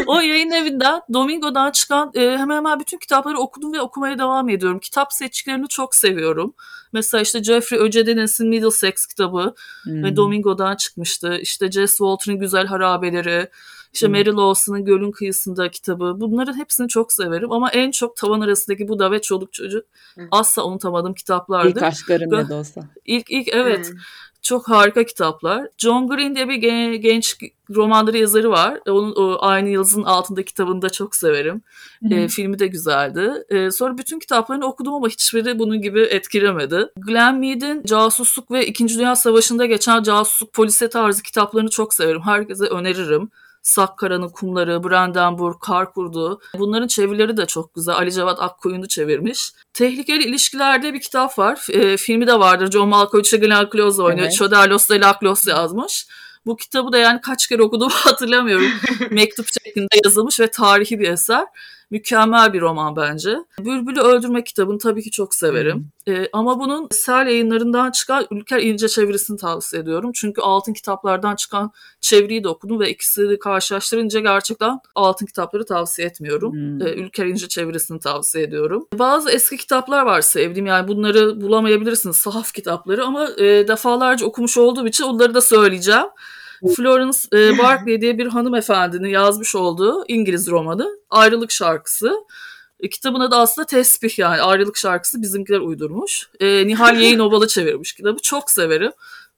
[0.07, 4.79] o yayın evinden Domingo'dan çıkan e, hemen hemen bütün kitapları okudum ve okumaya devam ediyorum.
[4.79, 6.55] Kitap seçkilerini çok seviyorum.
[6.92, 10.05] Mesela işte Jeffrey Öcedeniz'in Middlesex kitabı Hmm.
[10.05, 11.38] ve Domingo'dan çıkmıştı.
[11.40, 13.48] İşte Jess Walter'ın Güzel Harabeleri,
[13.92, 14.14] işte Hmm.
[14.14, 16.14] Mary Lawson'ın Gölün Kıyısında kitabı.
[16.16, 20.29] Bunların hepsini çok severim ama en çok tavan arasındaki Buda ve Çoluk Çocuk Hı.
[20.31, 21.68] asla unutamadığım kitaplardı.
[21.68, 22.81] İlk aşklarım ne de olsa.
[23.05, 23.90] İlk ilk evet.
[23.90, 23.98] Hmm.
[24.49, 25.69] Çok harika kitaplar.
[25.79, 27.37] John Green diye bir gen- genç
[27.71, 28.81] romanları yazarı var.
[28.89, 31.63] Onun o Aynı Yıldızın Altında kitabını da çok severim.
[32.11, 33.33] E, filmi de güzeldi.
[33.49, 36.87] E, sonra bütün kitaplarını okudum ama hiçbiri bunun gibi etkilemedi.
[36.97, 42.23] Glenn Mead'in casusluk ve İkinci Dünya Savaşı'nda geçen casusluk polise tarzı kitaplarını çok severim.
[42.23, 43.31] Herkese öneririm.
[43.62, 46.40] Sakkara'nın Kumları, Brandenburg, Kar Kurdu.
[46.59, 47.94] Bunların çevirileri de çok güzel.
[47.94, 49.53] Ali Cevat Akkoyunlu çevirmiş.
[49.75, 51.66] Tehlikeli ilişkilerde bir kitap var.
[51.71, 52.71] E, filmi de vardır.
[52.71, 54.27] John Malkovich ile Glenn Close oynuyor.
[54.27, 54.37] Evet.
[54.37, 56.07] Çoderlos ile Laklos yazmış.
[56.47, 58.66] Bu kitabı da yani kaç kere okuduğumu hatırlamıyorum.
[59.11, 61.44] Mektup şeklinde yazılmış ve tarihi bir eser.
[61.90, 63.37] Mükemmel bir roman bence.
[63.61, 65.88] Bülbül'ü Öldürme kitabını tabii ki çok severim.
[66.09, 70.11] Ee, ama bunun Sel yayınlarından çıkan Ülker İnce çevirisini tavsiye ediyorum.
[70.14, 76.53] Çünkü altın kitaplardan çıkan çeviriyi de okudum ve ikisini karşılaştırınca gerçekten altın kitapları tavsiye etmiyorum.
[76.53, 76.87] Hmm.
[76.87, 78.87] Ee, Ülker İnce çevirisini tavsiye ediyorum.
[78.98, 84.87] Bazı eski kitaplar var sevdiğim yani bunları bulamayabilirsiniz sahaf kitapları ama e, defalarca okumuş olduğum
[84.87, 86.07] için onları da söyleyeceğim.
[86.77, 92.12] Florence e, Barclay diye bir hanımefendinin yazmış olduğu İngiliz romanı Ayrılık Şarkısı.
[92.81, 96.29] E, kitabın adı aslında Tesbih yani Ayrılık Şarkısı bizimkiler uydurmuş.
[96.40, 98.18] E, Nihal Yayın Ovalı çevirmiş kitabı.
[98.23, 98.92] Çok severim.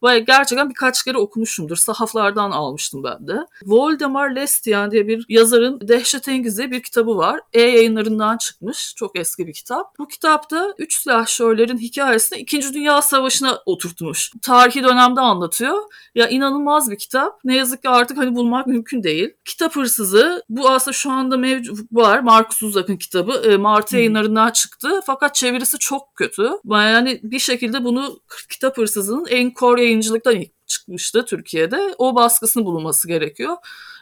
[0.04, 1.76] Ve gerçekten birkaç kere okumuşumdur.
[1.76, 3.36] Sahaflardan almıştım ben de.
[3.66, 7.40] Voldemar Lestian diye bir yazarın Dehşetengiz diye bir kitabı var.
[7.52, 8.94] E yayınlarından çıkmış.
[8.96, 9.98] Çok eski bir kitap.
[9.98, 12.74] Bu kitapta üç silahşörlerin hikayesini 2.
[12.74, 14.30] Dünya Savaşı'na oturtmuş.
[14.42, 15.78] Tarihi dönemde anlatıyor.
[16.14, 17.40] Ya inanılmaz bir kitap.
[17.44, 19.30] Ne yazık ki artık hani bulmak mümkün değil.
[19.44, 22.20] Kitap hırsızı bu aslında şu anda mevcut var.
[22.20, 23.32] Markus Uzak'ın kitabı.
[23.32, 25.00] E, Martı yayınlarından çıktı.
[25.06, 26.50] Fakat çevirisi çok kötü.
[26.70, 31.94] Yani bir şekilde bunu kitap hırsızının Encore yayıncılıktan ilk çıkmıştı Türkiye'de.
[31.98, 33.56] O baskısını bulunması gerekiyor.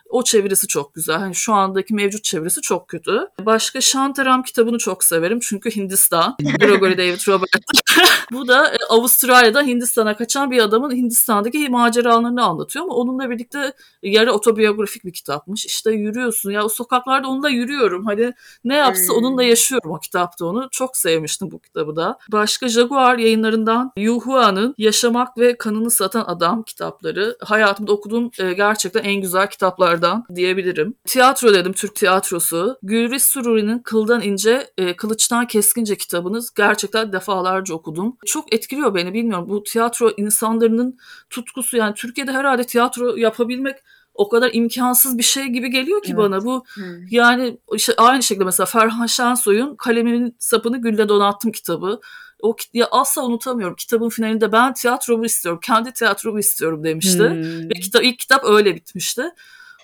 [0.08, 1.16] O çevirisi çok güzel.
[1.18, 3.20] Hani şu andaki mevcut çevirisi çok kötü.
[3.40, 5.38] Başka Shantaram kitabını çok severim.
[5.42, 6.36] Çünkü Hindistan.
[6.60, 7.50] Gregory David Robert.
[8.32, 14.32] Bu da e, Avustralya'dan Hindistan'a kaçan bir adamın Hindistan'daki maceralarını anlatıyor ama onunla birlikte yarı
[14.32, 15.66] otobiyografik bir kitapmış.
[15.66, 18.06] İşte yürüyorsun ya o sokaklarda onunla yürüyorum.
[18.06, 19.18] Hani ne yapsa Hmm.
[19.18, 20.68] onunla yaşıyorum o kitapta onu.
[20.70, 22.18] Çok sevmiştim bu kitabı da.
[22.32, 27.36] Başka Jaguar yayınlarından Yu Hua'nın Yaşamak ve Kanını Satan Adam kitapları.
[27.40, 29.46] Hayatımda okuduğum e, gerçekten en güzel
[29.98, 30.94] kitaplardan diyebilirim.
[31.04, 32.78] Tiyatro dedim, Türk tiyatrosu.
[32.82, 38.16] Gülriz Sururi'nin Kıldan İnce, e, Kılıçtan Keskince kitabınız gerçekten defalarca okudum.
[38.26, 39.48] Çok etkiliyor beni bilmiyorum.
[39.48, 40.98] Bu tiyatro insanların
[41.30, 43.76] tutkusu yani Türkiye'de herhalde tiyatro yapabilmek
[44.14, 46.18] o kadar imkansız bir şey gibi geliyor ki Evet.
[46.18, 46.44] bana.
[46.44, 46.64] Bu
[47.10, 52.00] yani işte aynı şekilde mesela Ferhan Şensoy'un Kalemimin Sapını Gülle Donattım kitabı.
[52.42, 53.76] O ya asla unutamıyorum.
[53.76, 57.28] Kitabın finalinde ben tiyatromu istiyorum, kendi tiyatromu istiyorum demişti.
[57.28, 57.70] Hmm.
[57.70, 59.22] Ve kitap, ilk kitap öyle bitmişti.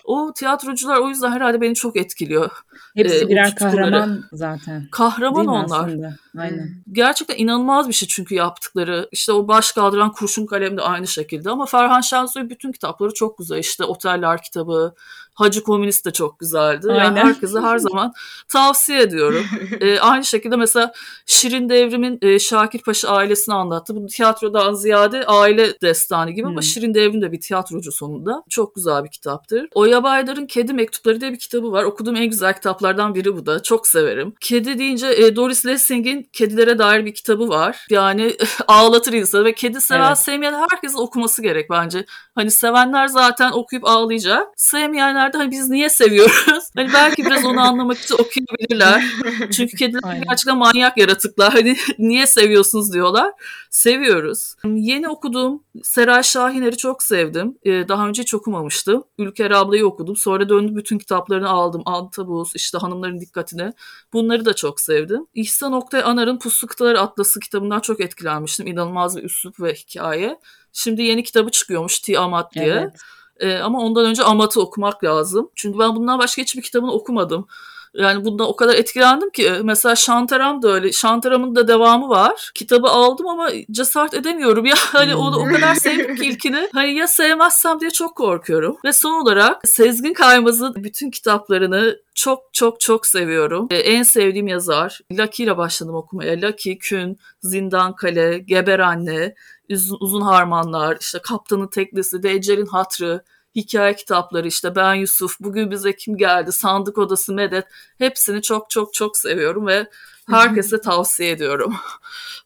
[0.05, 2.51] O tiyatrocular o yüzden herhalde beni çok etkiliyor.
[2.97, 4.88] Hepsi e, o birer kahraman zaten.
[4.90, 5.64] Kahraman onlar.
[5.64, 6.17] aslında?
[6.38, 6.71] Aynen.
[6.93, 9.09] Gerçekten inanılmaz bir şey çünkü yaptıkları.
[9.12, 11.51] İşte o baş kaldıran kurşun kalem de aynı şekilde.
[11.51, 13.59] Ama Ferhan Şensoy bütün kitapları çok güzel.
[13.59, 14.95] İşte Oteller kitabı,
[15.35, 16.87] Hacı Komünist de çok güzeldi.
[16.88, 17.25] Yani Aynen.
[17.27, 18.12] herkese her zaman
[18.49, 19.44] tavsiye ediyorum.
[19.81, 20.92] Ee, aynı şekilde mesela
[21.27, 23.97] Şirin Devrim'in e, Şakir Paşa ailesini anlattı.
[23.97, 26.62] Bu tiyatrodan ziyade aile destanı gibi ama Hmm.
[26.62, 28.42] Şirin Devrim de bir tiyatrocu sonunda.
[28.49, 29.68] Çok güzel bir kitaptır.
[29.75, 31.85] Oya Baydar'ın Kedi Mektupları diye bir kitabı var.
[31.85, 33.62] Okuduğum en güzel kitaplardan biri bu da.
[33.62, 34.35] Çok severim.
[34.40, 37.87] Kedi deyince e, Doris Lessing'in kedilere dair bir kitabı var.
[37.90, 38.37] Yani
[38.68, 40.18] ağlatır insanı ve kedi seven Evet.
[40.18, 42.05] sevmeyen herkesin okuması gerek bence.
[42.35, 44.49] Hani sevenler zaten okuyup ağlayacak.
[44.57, 46.71] Sevmeyenler de hani biz niye seviyoruz?
[46.77, 49.05] Hani belki biraz onu anlamak için okuyabilirler.
[49.53, 50.25] Çünkü kediler Aynen.
[50.29, 51.53] gerçekten manyak yaratıklar.
[51.53, 53.33] Hani niye seviyorsunuz diyorlar.
[53.71, 54.55] Seviyoruz.
[54.65, 57.59] Yeni okuduğum Seray Şahiner'i çok sevdim.
[57.65, 59.05] Ee, daha önce hiç okumamıştım.
[59.19, 60.17] Ülker ablayı okudum.
[60.17, 61.83] Sonra döndüm bütün kitaplarını aldım.
[61.87, 63.73] Antabus, işte Hanımların Dikkatine.
[64.13, 65.27] Bunları da çok sevdim.
[65.35, 68.67] İhsan Oktay Anar'ın Puslu Kıtalar Atlası kitabından çok etkilenmiştim.
[68.67, 70.39] İnanılmaz bir üslup ve hikaye.
[70.73, 72.67] Şimdi yeni kitabı çıkıyormuş Tiamat diye.
[72.67, 72.93] Evet.
[73.40, 75.51] Ee, ama ondan önce Amat'ı okumak lazım.
[75.55, 77.47] Çünkü ben bundan başka hiçbir kitabını okumadım.
[77.94, 79.53] Yani bundan o kadar etkilendim ki.
[79.62, 80.92] Mesela Şantaram da öyle.
[80.92, 82.51] Şantaram'ın da devamı var.
[82.55, 84.64] Kitabı aldım ama cesaret edemiyorum.
[84.75, 86.68] Ya hani onu o kadar sevdim ki ilkini.
[86.73, 88.77] Hani ya sevmezsem diye çok korkuyorum.
[88.85, 93.68] Ve son olarak Sezgin Kaymaz'ın bütün kitaplarını çok çok çok seviyorum.
[93.70, 95.01] Ee, en sevdiğim yazar.
[95.12, 96.37] Lucky ile başladım okumaya.
[96.42, 99.35] Lucky, Kün, Zindan Kale, Geber Anne,
[99.70, 103.22] Uzun, Uzun Harmanlar, işte Kaptanın Teknesi, Deccel'in Hatrı,
[103.57, 107.64] hikaye kitapları işte Ben Yusuf, Bugün Bize Kim Geldi, Sandık Odası Medet
[107.98, 109.87] hepsini çok çok çok seviyorum ve
[110.31, 111.74] herkese tavsiye ediyorum.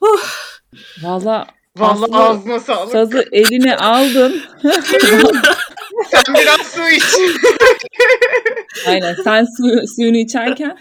[1.02, 2.92] Valla Vallahi Aslı, ağzına sağlık.
[2.92, 4.42] sazı eline aldın.
[6.10, 7.04] Sen biraz su iç.
[8.86, 10.78] Aynen sen suyu, suyunu içerken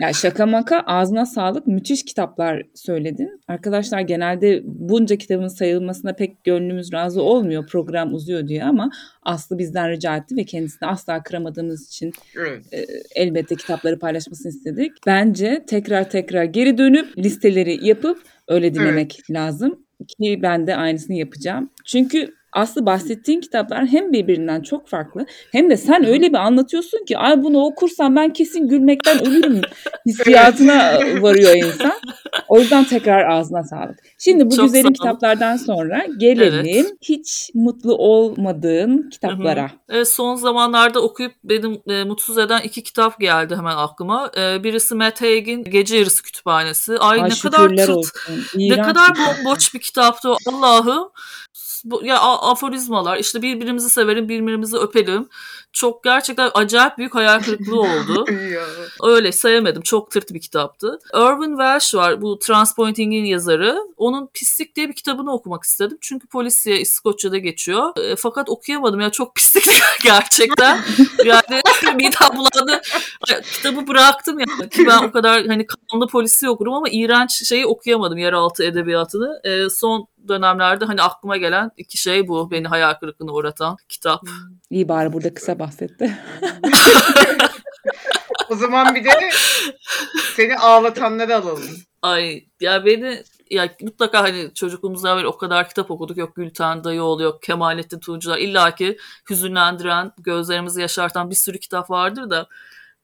[0.00, 3.40] ya şaka maka ağzına sağlık müthiş kitaplar söyledin.
[3.48, 8.90] Arkadaşlar genelde bunca kitabın sayılmasına pek gönlümüz razı olmuyor program uzuyor diye ama
[9.22, 12.88] Aslı bizden rica etti ve kendisini asla kıramadığımız için Evet.
[13.14, 14.92] elbette kitapları paylaşmasını istedik.
[15.06, 21.70] Bence tekrar tekrar geri dönüp listeleri yapıp öyle dinlemek lazım ki ben de aynısını yapacağım.
[21.84, 27.18] Çünkü Aslı bahsettiğin kitaplar hem birbirinden çok farklı hem de sen öyle bir anlatıyorsun ki
[27.18, 29.60] ay bunu okursam ben kesin gülmekten ölürüm
[30.06, 31.92] hissiyatına varıyor insan.
[32.48, 33.98] O yüzden tekrar ağzına sağlık.
[34.18, 36.92] Şimdi bu Çok güzelim kitaplardan sonra gelelim Evet.
[37.02, 39.70] hiç mutlu olmadığın kitaplara.
[39.88, 44.30] E, son zamanlarda okuyup benim e, mutsuz eden iki kitap geldi hemen aklıma.
[44.36, 46.98] E, birisi Matt Haig'in Gece Yarısı Kütüphanesi.
[46.98, 48.06] Ay, Ay ne kadar tırt,
[48.56, 50.28] ne kadar bomboş bir kitaptı.
[50.46, 51.08] Allah'ım.
[51.86, 55.28] Bu- Ya aforizmalar işte birbirimizi severim birbirimizi öpelim.
[55.76, 58.24] Çok gerçekten acayip büyük hayal kırıklığı oldu.
[59.02, 59.82] Öyle sevmedim.
[59.82, 60.98] Çok tırt bir kitaptı.
[61.14, 63.78] Irvin Welsh var bu Transpointing'in yazarı.
[63.96, 65.98] Onun Pislik diye bir kitabını okumak istedim.
[66.00, 67.92] Çünkü polisiye İskoçya'da geçiyor.
[67.98, 69.70] E, fakat okuyamadım ya çok pislikti
[70.04, 70.80] gerçekten.
[71.24, 71.62] yani
[71.96, 72.82] midem bulandı.
[73.52, 74.68] Kitabı bıraktım yani.
[74.68, 79.40] Ki ben o kadar hani kanlı polisi okurum ama iğrenç şeyi okuyamadım yeraltı edebiyatını.
[79.44, 82.50] E, son dönemlerde hani aklıma gelen iki şey bu.
[82.50, 84.20] Beni hayal kırıklığına uğratan kitap.
[84.70, 86.18] İyi bari burada kısa bahsetti.
[88.50, 89.30] O zaman bir de
[90.34, 91.76] seni ağlatanları alalım.
[92.02, 96.16] Ay ya beni ya mutlaka hani çocukluğumuzdan beri o kadar kitap okuduk.
[96.16, 98.38] Yok Gülten Dayıoğlu, yok Kemalettin Tuğcular.
[98.38, 98.98] İlla ki
[99.30, 102.46] hüzünlendiren, gözlerimizi yaşartan bir sürü kitap vardır da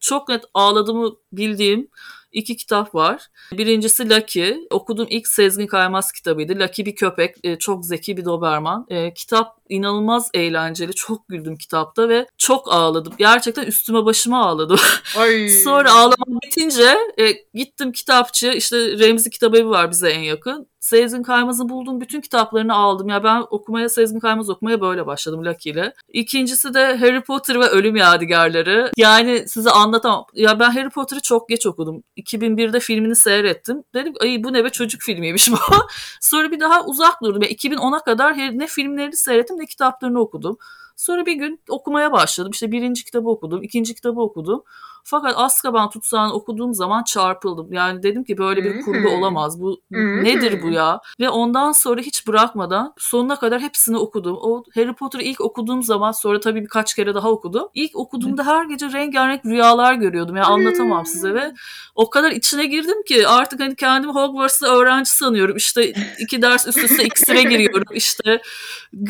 [0.01, 1.89] çok net ağladığımı bildiğim
[2.33, 3.27] iki kitap var.
[3.53, 4.55] Birincisi Lucky.
[4.71, 6.53] Okuduğum ilk Sezgin Kaymaz kitabıydı.
[6.59, 7.37] Lucky bir köpek.
[7.45, 8.87] e, Çok zeki bir Doberman.
[8.89, 10.93] E, Kitap inanılmaz eğlenceli.
[10.95, 13.13] Çok güldüm kitapta ve çok ağladım.
[13.19, 14.79] Gerçekten üstüme başıma ağladım.
[15.19, 15.49] Ay.
[15.49, 20.72] Sonra ağlamam bitince e, gittim kitapçı işte Remzi Kitabevi var bize en yakın.
[20.83, 23.09] Sezgin Kaymaz'ı buldum bütün kitaplarını aldım.
[23.09, 25.95] Ya ben okumaya Sezgin Kaymaz okumaya böyle başladım Lucky ile.
[26.09, 28.91] İkincisi de Harry Potter ve Ölüm Yadigarları.
[28.97, 30.27] Yani size anlatamam.
[30.35, 32.03] Ya ben Harry Potter'ı çok geç okudum.
[32.17, 33.85] 2001'de filmini seyrettim.
[33.95, 35.57] Dedim ay bu ne be çocuk filmiymiş bu.
[36.21, 37.43] Sonra bir daha uzak durdum.
[37.43, 40.59] Ya 2010'a kadar ne filmlerini seyrettim ne kitaplarını okudum.
[40.97, 42.51] Sonra bir gün okumaya başladım.
[42.53, 44.63] İşte birinci kitabı okudum, ikinci kitabı okudum.
[45.05, 47.73] Fakat Azkaban tutsağını okuduğum zaman çarpıldım.
[47.73, 49.07] Yani dedim ki böyle bir kurgu Hmm.
[49.17, 49.61] olamaz.
[49.63, 50.25] Bu Hmm.
[50.25, 51.01] nedir bu ya?
[51.21, 54.39] Ve ondan sonra hiç bırakmadan sonuna kadar hepsini okudum.
[54.43, 57.69] O Harry Potter'ı ilk okuduğum zaman sonra tabii birkaç kere daha okudum.
[57.75, 60.37] İlk okuduğumda her gece rengarenk rüyalar görüyordum.
[60.37, 61.53] Yani anlatamam size ve
[61.95, 65.57] o kadar içine girdim ki artık hani kendimi Hogwarts'ta öğrenci sanıyorum.
[65.57, 67.85] İşte iki ders üst üste iksire giriyorum.
[67.95, 68.43] İşte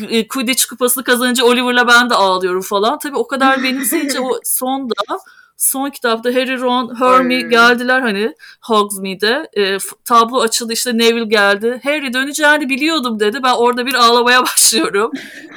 [0.09, 2.99] e, Quidditch kupasını kazanınca Oliver'la ben de ağlıyorum falan.
[2.99, 4.93] Tabii o kadar benimseyince o sonda
[5.57, 7.49] son kitapta Harry, Ron, Hermione Ay.
[7.49, 9.47] geldiler hani Hogsmeade'e.
[9.53, 11.79] E, f- tablo açıldı işte Neville geldi.
[11.83, 13.39] Harry döneceğini biliyordum dedi.
[13.43, 15.11] Ben orada bir ağlamaya başlıyorum.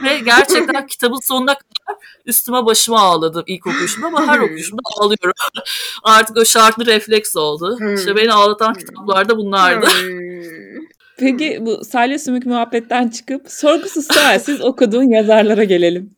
[0.04, 5.32] Ve gerçekten kitabın sonuna kadar üstüme başıma ağladım ilk okuyuşumda ama her okuyuşumda ağlıyorum.
[6.02, 7.76] Artık o şartlı refleks oldu.
[7.78, 7.94] Hmm.
[7.94, 9.86] İşte beni ağlatan kitaplar da bunlardı.
[11.18, 16.15] Peki bu salya sümük muhabbetten çıkıp sorgusuz sualsiz okuduğun yazarlara gelelim.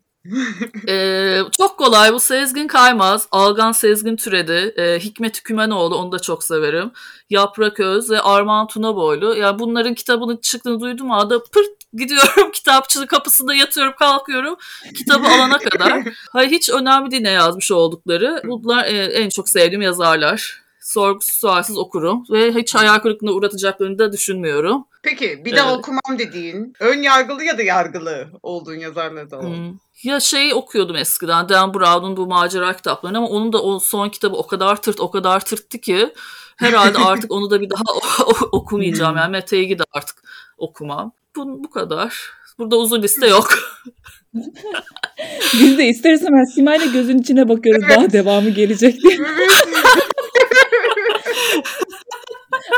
[0.88, 6.44] Ee, çok kolay bu Sezgin Kaymaz, Algan Sezgin Türedi, e, Hikmet Kümenoğlu onu da çok
[6.44, 6.90] severim.
[7.30, 9.34] Yaprak Öz ve Armağan Tunaboylu.
[9.34, 14.56] Yani bunların kitabının çıktığını duydum anda pırt gidiyorum kitapçının kapısında yatıyorum kalkıyorum
[14.94, 16.02] kitabı alana kadar.
[16.32, 18.42] Hayır hiç önemli değil ne yazmış oldukları.
[18.44, 20.67] Bunlar e, en çok sevdiğim yazarlar.
[20.88, 24.84] Sorgusuz sualsiz okurum ve hiç hayal kırıklığına uğratacaklarını da düşünmüyorum.
[25.02, 25.78] Peki bir daha Evet.
[25.78, 29.44] okumam dediğin ön yargılı ya da yargılı olduğun yazarları da var.
[29.44, 29.74] Hmm.
[30.02, 34.36] Ya şey okuyordum eskiden Dan Brown'un bu macera kitaplarını ama onun da o son kitabı
[34.36, 36.12] o kadar tırt o kadar tırttı ki
[36.56, 37.82] herhalde artık onu da bir daha
[38.52, 39.16] okumayacağım.
[39.16, 40.22] Yani Mete Ege'yi de artık
[40.58, 41.12] okumam.
[41.36, 42.30] Bu, bu kadar.
[42.58, 43.48] Burada uzun liste yok.
[45.54, 49.18] Biz de ister istemez Simay'la gözün içine bakıyoruz daha devamı gelecek diye.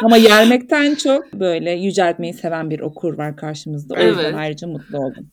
[0.05, 3.95] Ama yermekten çok böyle yüceltmeyi seven bir okur var karşımızda.
[3.95, 4.35] O yüzden Evet.
[4.35, 5.27] ayrıca mutlu oldum.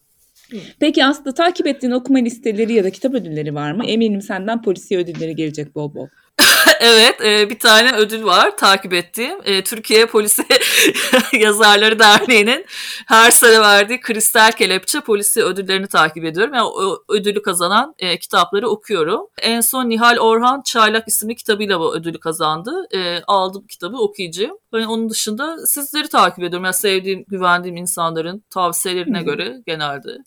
[0.79, 3.85] Peki Aslı takip ettiğin okuma listeleri ya da kitap ödülleri var mı?
[3.85, 6.07] Eminim senden polisiye ödülleri gelecek bol bol.
[6.79, 9.39] evet e, bir tane ödül var takip ettiğim.
[9.43, 10.45] E, Türkiye Polisi
[11.33, 12.65] Yazarları Derneği'nin
[13.07, 16.53] her sene verdiği Kristal Kelepçe Polisi ödüllerini takip ediyorum.
[16.53, 19.27] Yani o ödülü kazanan e, kitapları okuyorum.
[19.41, 22.87] En son Nihal Orhan Çaylak isimli kitabıyla bu ödülü kazandı.
[22.95, 24.57] E, aldım kitabı okuyacağım.
[24.73, 26.65] Yani onun dışında sizleri takip ediyorum.
[26.65, 30.17] Yani sevdiğim, güvendiğim insanların tavsiyelerine göre genelde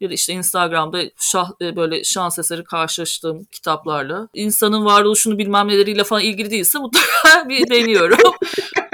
[0.00, 6.04] ya da işte Instagram'da şah, e, böyle şans eseri karşılaştığım kitaplarla insanın varoluşunu bilmem neleriyle
[6.04, 8.18] falan ilgili değilse mutlaka bir deniyorum.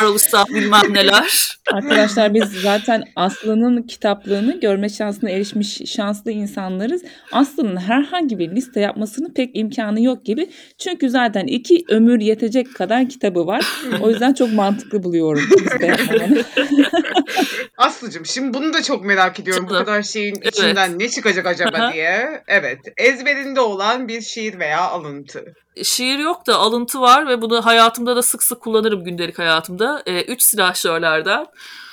[0.00, 1.58] Varoluşsal bilmem neler.
[1.72, 7.02] Arkadaşlar biz zaten Aslı'nın kitaplığını görme şansına erişmiş şanslı insanlarız.
[7.32, 10.50] Aslı'nın herhangi bir liste yapmasının pek imkanı yok gibi.
[10.78, 13.66] Çünkü zaten iki ömür yetecek kadar kitabı var.
[14.00, 16.44] O yüzden çok mantıklı buluyorum liste yapmamanı.
[17.76, 19.66] Aslıcığım şimdi bunu da çok merak ediyorum.
[19.66, 19.84] Bu Canım.
[19.84, 20.54] kadar şeyin Evet.
[20.54, 21.92] içinden ne çıkacak acaba Aha.
[21.92, 22.42] diye.
[22.48, 22.78] Evet.
[22.96, 25.54] Ezberinde olan bir şiir veya alıntı.
[25.84, 30.02] Şiir yok da alıntı var ve bunu hayatımda da sık sık kullanırım gündelik hayatımda.
[30.06, 31.46] E, üç silahşörlerden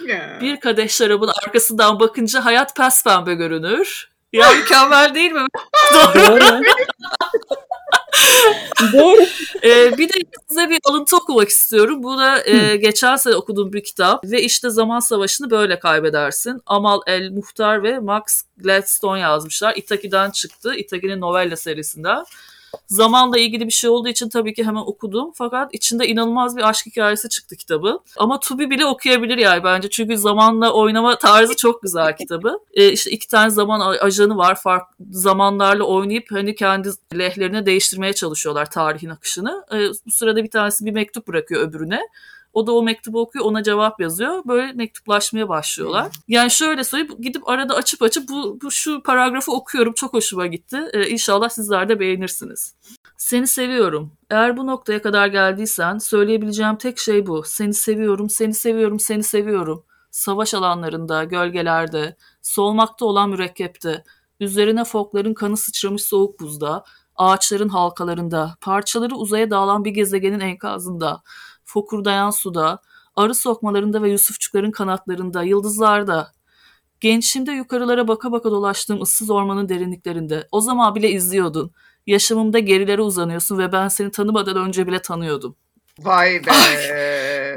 [0.08, 0.38] Ya.
[0.42, 4.10] bir kadeh şarabın arkasından bakınca hayat pes pembe görünür.
[4.34, 5.46] Ya mükemmel değil mi?
[5.94, 6.40] Doğru.
[6.40, 6.62] Doğru.
[8.94, 9.22] Doğru.
[9.64, 10.14] Ee, bir de
[10.50, 12.04] size bir alıntı okumak istiyorum.
[12.04, 14.24] Bu da e, geçen sene okuduğum bir kitap.
[14.26, 16.62] Ve işte Zaman Savaşı'nı böyle kaybedersin.
[16.66, 18.24] Amal El Muhtar ve Max
[18.58, 19.74] Gladstone yazmışlar.
[19.76, 20.76] Itaki'den çıktı.
[20.76, 22.26] Itaki'nin novella serisinden.
[22.88, 25.32] Zamanla ilgili bir şey olduğu için tabii ki hemen okudum.
[25.36, 28.00] Fakat içinde inanılmaz bir aşk hikayesi çıktı kitabı.
[28.18, 29.90] Ama Tubi bile okuyabilir yani bence.
[29.90, 32.60] Çünkü zamanla oynama tarzı çok güzel kitabı.
[32.74, 34.56] Ee, işte iki tane zaman ajanı var.
[34.56, 39.66] Farklı zamanlarla oynayıp hani kendi lehlerine değiştirmeye çalışıyorlar tarihin akışını.
[39.74, 42.02] Ee, bu sırada bir tanesi bir mektup bırakıyor öbürüne.
[42.56, 44.44] O da o mektubu okuyor, ona cevap yazıyor.
[44.48, 46.12] Böyle mektuplaşmaya başlıyorlar.
[46.28, 49.94] Yani şöyle söyleyeyim, gidip arada açıp açıp bu, bu şu paragrafı okuyorum.
[49.94, 50.80] Çok hoşuma gitti.
[50.94, 52.76] Ee, inşallah sizler de beğenirsiniz.
[53.18, 54.12] Seni seviyorum.
[54.30, 57.44] Eğer bu noktaya kadar geldiysen söyleyebileceğim tek şey bu.
[57.46, 59.84] Seni seviyorum, seni seviyorum, seni seviyorum.
[60.12, 64.04] Savaş alanlarında, gölgelerde, solmakta olan mürekkepte,
[64.40, 66.84] üzerine fokların kanı sıçramış soğuk buzda,
[67.16, 71.22] ağaçların halkalarında, parçaları uzaya dağılan bir gezegenin enkazında,
[71.66, 72.80] fokurdayan suda,
[73.16, 76.32] arı sokmalarında ve yusufçukların kanatlarında, yıldızlarda,
[77.00, 81.72] gençliğimde yukarılara baka baka dolaştığım ıssız ormanın derinliklerinde, o zaman bile izliyordun.
[82.08, 85.56] Yaşamımda gerilere uzanıyorsun ve ben seni tanımadan önce bile tanıyordum.
[86.00, 86.52] Vay be.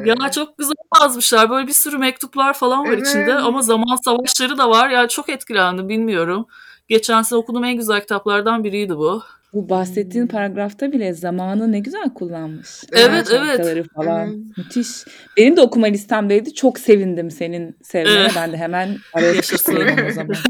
[0.05, 1.51] Ya çok güzel yazmışlar.
[1.51, 3.07] Böyle bir sürü mektuplar falan var Evet.
[3.09, 4.89] içinde ama zaman savaşları da var.
[4.89, 6.47] Yani çok etkilendim bilmiyorum.
[6.89, 9.23] Geçen sene okuduğum en güzel kitaplardan biriydi bu.
[9.53, 12.69] Bu bahsettiğin paragrafta bile zamanı ne güzel kullanmış.
[12.93, 13.87] Evet, Ağaç evet.
[13.95, 14.29] falan.
[14.29, 14.57] Evet.
[14.57, 14.89] Müthiş.
[15.37, 16.55] Benim de okuma listemdeydi.
[16.55, 18.19] Çok sevindim senin sevmene.
[18.21, 18.33] Evet.
[18.37, 19.77] Ben de hemen araya Yaşasın.
[20.09, 20.37] o zaman.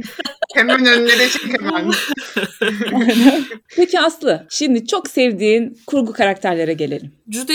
[0.54, 1.90] Hemen önüne de çek hemen.
[3.76, 7.12] Peki Aslı, şimdi çok sevdiğin kurgu karakterlere gelelim.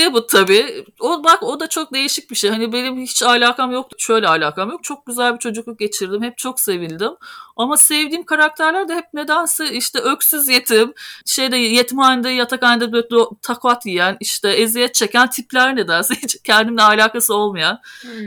[0.10, 0.66] Abbott tabii.
[1.00, 2.50] O bak o da çok değişik bir şey.
[2.50, 3.96] Hani benim hiç alakam yoktu.
[4.00, 4.84] Şöyle alakam yok.
[4.84, 6.24] Çok güzel bir çocukluk geçirdim.
[6.24, 7.12] Hep çok sevildim.
[7.56, 10.94] Ama sevdiğim karakterler de hep nedense işte öksüz yetim,
[11.26, 17.80] şeyde yetimhanede, yatakhanede böyle takat yiyen, işte eziyet çeken tipler nedense hiç kendimle alakası olmayan.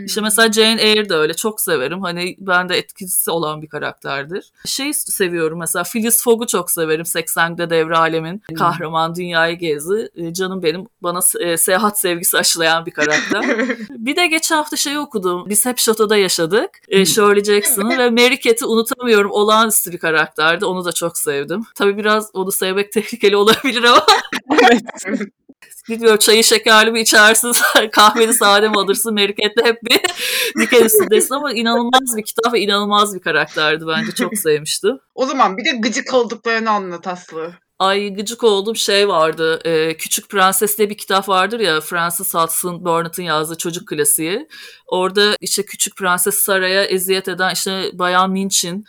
[0.06, 1.34] İşte mesela Jane Eyre de öyle.
[1.34, 2.02] Çok severim.
[2.02, 4.52] Hani bende etkisi olan bir karakterdir.
[4.64, 7.04] Şey seviyorum mesela Phileas Fogg'u çok severim.
[7.04, 10.10] 80'de devre alemin kahraman dünyayı gezi.
[10.16, 13.44] E, Canım benim bana e, seyahat sevgisi aşılayan bir karakter.
[13.90, 15.44] bir de geçen hafta şeyi okudum.
[15.48, 16.70] Biz hep şatoda yaşadık.
[16.88, 19.15] E, Shirley Jackson'ı ve Mary Kate'i unutamıyorum.
[19.24, 20.64] Olağanüstü bir karakterdi.
[20.64, 21.66] Onu da çok sevdim.
[21.74, 24.06] Tabii biraz onu sevmek tehlikeli olabilir ama
[24.62, 24.82] Evet.
[25.88, 27.52] Bilmiyorum çayı şekerli mi içersin,
[27.92, 29.14] kahveni sade mi alırsın?
[29.14, 30.00] Meriket'te hep bir
[30.60, 34.12] diken üstündesin ama inanılmaz bir kitap ve inanılmaz bir karakterdi bence.
[34.12, 34.98] Çok sevmiştim.
[35.14, 37.54] O zaman bir de gıcık olduklarını anlat Aslı.
[37.78, 39.60] Ay gıcık olduğum şey vardı.
[39.64, 44.48] Ee, Küçük Prenses diye bir kitap vardır ya Francis Hudson Burnett'ın yazdığı çocuk klasiği.
[44.86, 48.84] Orada işte Küçük Prenses Sarah'ya eziyet eden işte Bayan Minch'in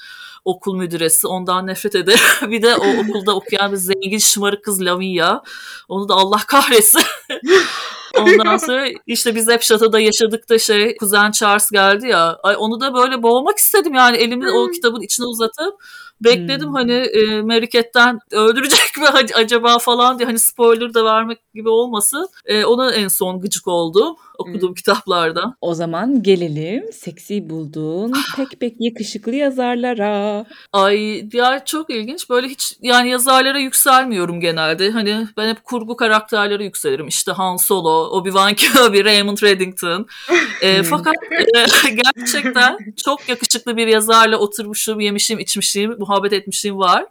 [0.46, 2.22] okul müdüresi ondan nefret eder.
[2.42, 5.42] bir de o okulda okuyan bir zengin şımarık kız Lavinia.
[5.88, 7.02] Onu da Allah kahretsin.
[8.18, 12.40] Ondan sonra işte biz hep şatoda yaşadık da şey kuzen Charles geldi ya.
[12.44, 15.74] Ay onu da böyle boğmak istedim yani elimi o kitabın içine uzatıp
[16.22, 16.74] bekledim Hmm.
[16.76, 22.30] hani e, Mariket'ten öldürecek mi ac- acaba falan diye hani spoiler da vermek gibi olmasın.
[22.46, 25.56] E, ona en son gıcık oldum okuduğum kitaplardan.
[25.62, 30.46] O zaman gelelim seksi bulduğun pek pek yakışıklı yazarlara.
[30.74, 32.30] Ay ya çok ilginç.
[32.30, 34.92] Böyle hiç yani yazarlara yükselmiyorum genelde.
[34.92, 37.08] Hani ben hep kurgu karakterlere yükselirim.
[37.08, 40.08] İşte Han Solo, Obi-Wan Kenobi, Raymond Reddington.
[40.62, 40.84] E, Hmm.
[40.84, 47.06] fakat e, gerçekten çok yakışıklı bir yazarla oturmuşum, yemişim, içmişim, muhabbet etmişliğim var.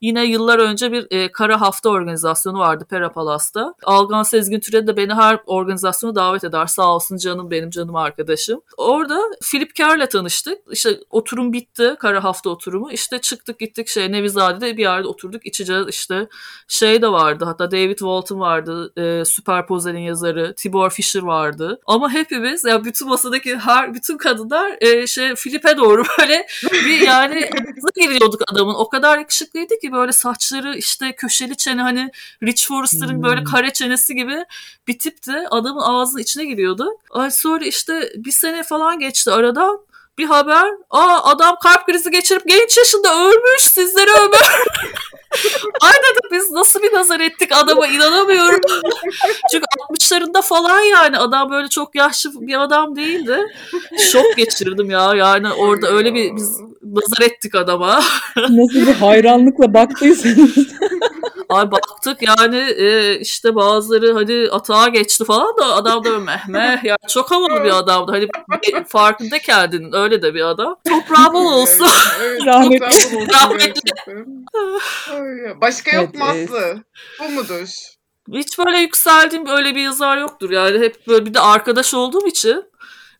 [0.00, 3.74] Yine yıllar önce bir e, kara hafta organizasyonu vardı Pera Palas'ta.
[3.84, 6.66] Algan Sezgin Türe de beni her organizasyona davet eder.
[6.66, 8.60] Sağ olsun canım benim canım arkadaşım.
[8.76, 10.58] Orada Philip Kerr'le tanıştık.
[10.70, 11.96] İşte oturum bitti.
[11.98, 12.92] Kara hafta oturumu.
[12.92, 15.86] İşte çıktık gittik şey Nevizade'de bir yerde oturduk içeceğiz.
[15.88, 16.28] İşte
[16.68, 18.92] şey de vardı hatta David Walton vardı.
[18.96, 20.54] E, Superpose'nin yazarı.
[20.56, 21.80] Tibor Fisher vardı.
[21.86, 27.50] Ama hepimiz ya bütün masadaki her bütün kadınlar e, şey Philip'e doğru böyle bir yani
[27.96, 28.74] giriyorduk adamın.
[28.74, 32.10] O kadar yakışıklıydı ki böyle saçları işte köşeli çene hani
[32.42, 33.22] Rich Forrester'ın Hmm.
[33.22, 34.44] böyle kare çenesi gibi
[34.88, 35.32] bir tipti.
[35.50, 36.88] Adamın ağzının içine giriyordu.
[37.10, 39.80] Ay sonra işte bir sene falan geçti aradan.
[40.18, 40.70] Bir haber.
[40.90, 43.60] Aa adam kalp krizi geçirip genç yaşında ölmüş.
[43.62, 44.40] Sizlere ömür.
[45.80, 48.60] Ay dedim biz nasıl bir nazar ettik adama inanamıyorum.
[49.52, 53.38] Çünkü 60'larında falan yani adam böyle çok yaşlı bir adam değildi.
[54.12, 56.60] Şok geçirdim ya yani orada öyle bir biz
[56.94, 58.00] nazar ettik adama.
[58.36, 60.56] Nasıl bir hayranlıkla baktıysanız.
[61.48, 66.84] Ay baktık yani e, işte bazıları hadi atağa geçti falan da adam da meh meh
[66.84, 68.12] ya çok havalı bir adamdı.
[68.12, 68.28] Hani
[68.84, 70.76] farkında kendinin öyle de bir adam.
[70.88, 71.86] Toprağı bol olsun.
[72.22, 73.90] Evet, Rahmetli.
[75.12, 76.84] Ay, Başka yok mu Evet, Aslı?
[77.20, 77.68] Bu mudur?
[78.32, 80.78] Hiç böyle yükseldiğim öyle bir yazar yoktur yani.
[80.78, 82.64] Hep böyle bir de arkadaş olduğum için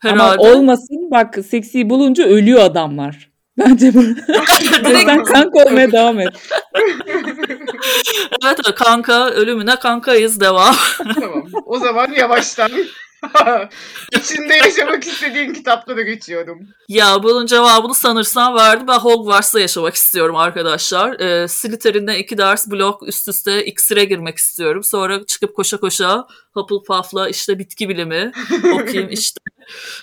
[0.04, 0.40] Ama herhalde.
[0.42, 3.29] olmasın bak seksi bulunca ölüyor adamlar.
[3.60, 4.02] Bence bu.
[4.02, 6.28] Yüzden kanka olmaya devam et.
[8.44, 10.74] Evet kanka ölümüne kankayız devam.
[11.20, 11.44] tamam.
[11.66, 12.70] O zaman yavaştan
[14.12, 16.68] içinde yaşamak istediğin kitaplara geçiyorum.
[16.88, 18.86] Ya bunun cevabını sanırsam verdim.
[18.88, 21.20] Ben Hogwarts'ta yaşamak istiyorum arkadaşlar.
[21.20, 24.84] Ee, Slytherin'de iki ders blok üst üste iksire girmek istiyorum.
[24.84, 28.32] Sonra çıkıp koşa koşa Hufflepuff'la işte bitki bilimi
[28.74, 29.40] okuyayım işte.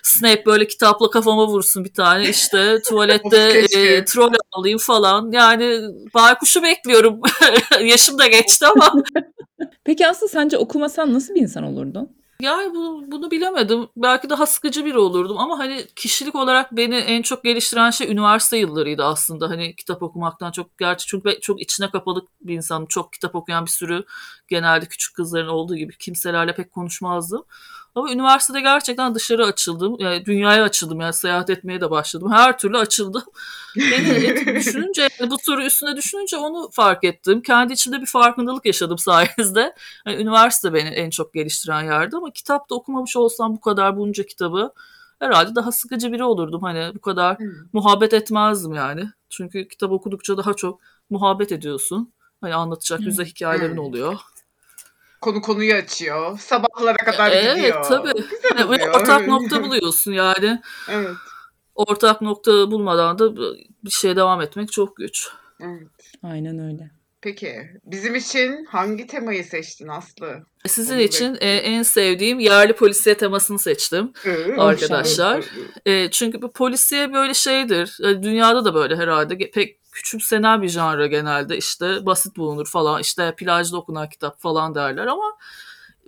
[0.03, 5.31] Snape böyle kitapla kafama vursun bir tane işte tuvalette e, troll alayım falan.
[5.31, 5.81] Yani
[6.13, 7.21] baykuşu bekliyorum.
[7.83, 8.93] Yaşım da geçti ama
[9.83, 12.09] Peki Aslı sence okumasan nasıl bir insan olurdun?
[12.41, 13.87] Yani bu, bunu bilemedim.
[13.97, 18.57] Belki daha sıkıcı biri olurdum ama hani kişilik olarak beni en çok geliştiren şey üniversite
[18.57, 19.49] yıllarıydı aslında.
[19.49, 22.85] Hani kitap okumaktan çok gerçi çünkü ben çok içine kapalı bir insanım.
[22.85, 24.03] Çok kitap okuyan bir sürü
[24.47, 27.45] genelde küçük kızların olduğu gibi kimselerle pek konuşmazdım.
[27.97, 29.95] Ama üniversitede gerçekten dışarı açıldım.
[29.99, 32.31] Yani dünyaya açıldım yani seyahat etmeye de başladım.
[32.31, 33.23] Her türlü açıldım.
[33.75, 37.41] Beni düşününce yani bu soru üstüne düşününce onu fark ettim.
[37.41, 39.75] Kendi içimde bir farkındalık yaşadım sayenizde.
[40.05, 44.25] Yani üniversite beni en çok geliştiren yerdi ama kitap da okumamış olsam bu kadar bunca
[44.25, 44.73] kitabı
[45.19, 46.61] herhalde daha sıkıcı biri olurdum.
[46.61, 47.37] Hani bu kadar
[47.73, 49.03] muhabbet etmezdim yani.
[49.29, 50.79] Çünkü kitap okudukça daha çok
[51.09, 52.13] muhabbet ediyorsun.
[52.41, 53.83] Hani anlatacak güzel hikayelerin Hmm.
[53.83, 54.15] oluyor.
[55.21, 56.39] Konu konuyu açıyor.
[56.39, 57.83] Sabahlara kadar Evet gidiyor.
[57.83, 58.13] tabii.
[58.13, 58.87] Güzel oluyor.
[58.87, 59.27] ortak Evet.
[59.29, 60.61] nokta buluyorsun yani.
[60.89, 61.15] Evet.
[61.75, 63.35] Ortak nokta bulmadan da
[63.83, 65.27] bir şeye devam etmek çok güç.
[65.59, 65.87] evet.
[66.23, 66.91] Aynen öyle.
[67.21, 70.45] Peki bizim için hangi temayı seçtin Aslı?
[70.67, 74.11] Sizin Onu için e, en sevdiğim yerli polisiye temasını seçtim.
[74.15, 75.43] Hı, Arkadaşlar.
[75.43, 75.91] hı.
[75.91, 77.97] E, çünkü bu polisiye böyle şeydir.
[78.03, 79.51] E, dünyada da böyle herhalde.
[79.51, 81.57] Pek küçümsenen bir janra genelde.
[81.57, 83.01] İşte basit bulunur falan.
[83.01, 85.37] İşte plajda okunan kitap falan derler ama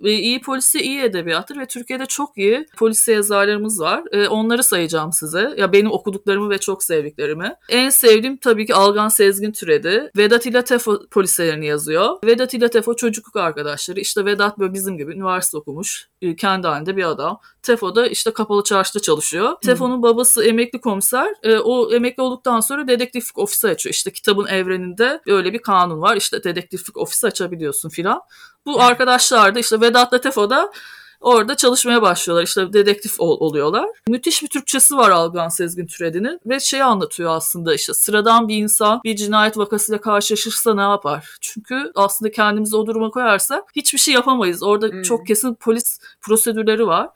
[0.04, 4.02] iyi polisiye iyi edebiyattır ve Türkiye'de çok iyi polisiye yazarlarımız var.
[4.12, 5.54] E, onları sayacağım size.
[5.56, 7.54] Ya benim okuduklarımı ve çok sevdiklerimi.
[7.68, 10.10] En sevdiğim tabii ki Algan Sezgin Türedi.
[10.16, 12.18] Vedat İlatefo polisiyelerini yazıyor.
[12.24, 14.00] Vedat İlatefo çocukluk arkadaşları.
[14.00, 16.08] İşte Vedat böyle bizim gibi üniversite okumuş.
[16.22, 17.40] e, Kendi halinde bir adam.
[17.62, 19.56] Tefo da işte kapalı çarşıda çalışıyor.
[19.64, 21.34] Tefo'nun babası emekli komiser.
[21.42, 23.94] E, o emekli olduktan sonra dedektiflik ofisi açıyor.
[23.94, 26.16] İşte kitabın evreninde öyle bir kanun var.
[26.16, 28.20] İşte dedektiflik ofisi açabiliyorsun filan.
[28.66, 30.72] Bu arkadaşlar da işte Vedat'la Tefo da
[31.20, 32.44] orada çalışmaya başlıyorlar.
[32.44, 33.86] İşte dedektif ol- oluyorlar.
[34.08, 39.00] Müthiş bir Türkçesi var Algan Sezgin Türedi'nin ve şeyi anlatıyor aslında işte sıradan bir insan
[39.04, 41.36] bir cinayet vakasıyla karşılaşırsa ne yapar?
[41.40, 44.62] Çünkü aslında kendimizi o duruma koyarsak hiçbir şey yapamayız.
[44.62, 45.02] Orada Hmm.
[45.02, 47.08] çok kesin polis prosedürleri var.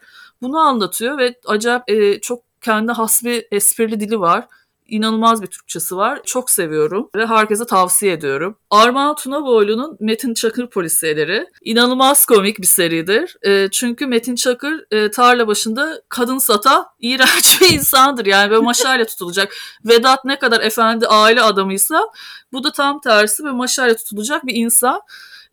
[0.42, 4.46] Bunu anlatıyor ve acayip e, çok kendi has bir esprili dili var.
[4.88, 6.20] İnanılmaz bir Türkçesi var.
[6.24, 8.58] Çok seviyorum ve herkese tavsiye ediyorum.
[8.70, 11.46] Armağan Tunaboylu'nun Metin Çakır polisiyeleri.
[11.62, 13.36] İnanılmaz komik bir seridir.
[13.42, 18.26] E, çünkü Metin Çakır e, tarla başında kadın sata iğrenç bir insandır.
[18.26, 19.54] Yani böyle maşayla tutulacak.
[19.84, 22.00] Vedat ne kadar efendi aile adamıysa
[22.52, 25.00] bu da tam tersi ve maşayla tutulacak bir insan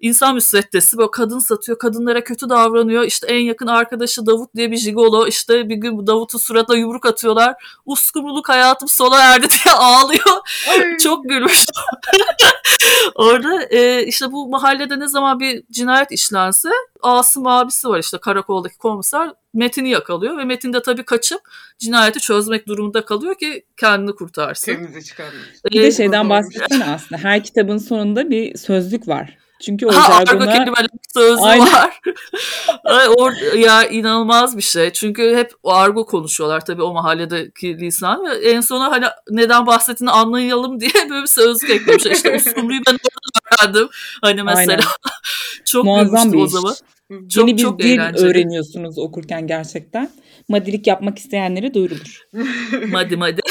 [0.02, 4.78] insan müsveddesi böyle kadın satıyor kadınlara kötü davranıyor işte en yakın arkadaşı Davut diye bir
[4.78, 10.38] jigolo işte bir gün bu Davut'un suratına yumruk atıyorlar uskumruluk hayatım sona erdi diye ağlıyor
[10.70, 10.98] Ay.
[11.04, 11.84] çok gülmüştüm
[13.16, 16.70] orada e, işte bu mahallede ne zaman bir cinayet işlense
[17.02, 21.42] Asım abisi var işte karakoldaki komiser Metin'i yakalıyor ve Metin de tabii kaçıp
[21.80, 24.66] cinayeti çözmek durumunda kalıyor ki kendini kurtarsın.
[24.74, 25.36] Temize çıkarmış.
[25.72, 26.30] Bir E, de şeyden doğru.
[26.30, 27.22] bahsetsene aslında.
[27.22, 29.38] Her kitabın sonunda bir sözlük var.
[29.62, 31.66] Çünkü o Ha, kelimeler sözü Aynen.
[31.74, 32.00] var.
[32.84, 34.94] Ay, or- ya inanılmaz bir şey.
[34.94, 38.26] Çünkü hep o argo konuşuyorlar tabii o mahalledeki lisan.
[38.26, 42.12] Ve en sona hani neden bahsettiğini anlayalım diye böyle bir sözlük eklemişler.
[42.12, 43.90] İşte uskumruyu ben orada öğrendim.
[44.22, 44.72] Hani mesela.
[44.72, 44.84] Aynen.
[45.66, 46.52] çok muazzam bir o iş.
[46.52, 46.76] zaman.
[47.30, 48.28] Çok Yeni bir çok dil eğlenceli.
[48.28, 50.10] öğreniyorsunuz okurken gerçekten.
[50.50, 52.22] Madilik yapmak isteyenlere duyurulur.
[52.92, 53.42] Madi madi.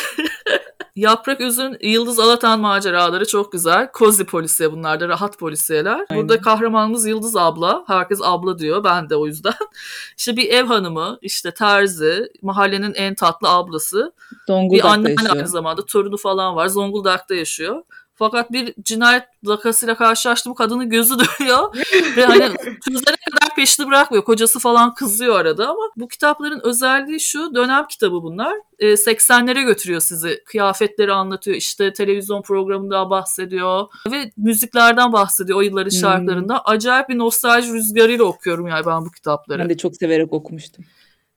[0.97, 3.91] Yaprak Üzün, Yıldız Alatan maceraları çok güzel.
[3.95, 6.07] Cozy polisiye bunlar da rahat polisiyeler.
[6.11, 6.23] Aynen.
[6.23, 7.85] Burada kahramanımız Yıldız abla.
[7.87, 8.85] Herkes abla diyor.
[8.85, 9.55] Ben de o yüzden.
[10.19, 14.13] İşte bir ev hanımı, işte terzi, mahallenin en tatlı ablası.
[14.33, 15.37] Bir Zonguldak'ta anneanne yaşıyor.
[15.37, 16.67] aynı zamanda torunu falan var.
[16.67, 17.83] Zonguldak'ta yaşıyor.
[18.21, 21.77] Fakat bir cinayet vakasıyla karşılaştığım kadının gözü dönüyor.
[22.17, 22.41] Ve hani
[22.85, 24.25] kadar peşini bırakmıyor.
[24.25, 28.53] Kocası falan kızıyor arada ama bu kitapların özelliği şu dönem kitabı bunlar.
[28.79, 30.43] E, 80'lere götürüyor sizi.
[30.45, 31.57] Kıyafetleri anlatıyor.
[31.57, 33.87] işte televizyon programında bahsediyor.
[34.13, 36.01] Ve müziklerden bahsediyor o yılların Hmm.
[36.01, 36.65] şarkılarında.
[36.65, 39.59] Acayip bir nostalji rüzgarıyla okuyorum yani ben bu kitapları.
[39.59, 40.85] Ben de çok severek okumuştum.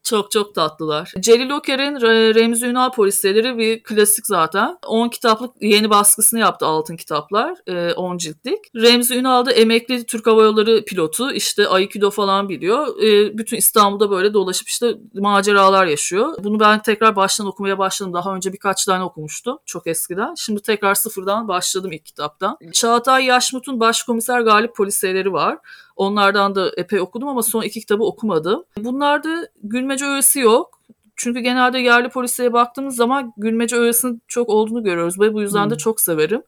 [0.04, 1.14] Çok çok tatlılar.
[1.20, 4.78] Celil Oker'in Re- Remzi Ünal Polisyeleri bir klasik zaten.
[4.88, 7.54] 10 kitaplık yeni baskısını yaptı Altın Kitaplar.
[7.68, 8.60] e, 10 ciltlik.
[8.76, 11.32] Remzi Ünal da emekli Türk Hava Yolları pilotu.
[11.32, 13.04] İşte Aikido falan biliyor.
[13.04, 16.34] E, bütün İstanbul'da böyle dolaşıp işte maceralar yaşıyor.
[16.44, 18.14] Bunu ben tekrar baştan okumaya başladım.
[18.14, 19.58] Daha önce birkaç tane okumuştum.
[19.66, 20.34] Çok eskiden.
[20.38, 22.58] Şimdi tekrar sıfırdan başladım ilk kitaptan.
[22.74, 25.58] Çağatay Yaşmut'un Başkomiser Galip Polisyeleri var.
[25.96, 28.64] Onlardan da epey okudum ama son iki kitabı okumadım.
[28.78, 30.80] Bunlarda gülmece öğesi yok.
[31.16, 35.74] Çünkü genelde yerli polisiye baktığımız zaman gülmece öğesinin çok olduğunu görüyoruz ve bu yüzden de
[35.74, 35.78] Hmm.
[35.78, 36.42] çok severim.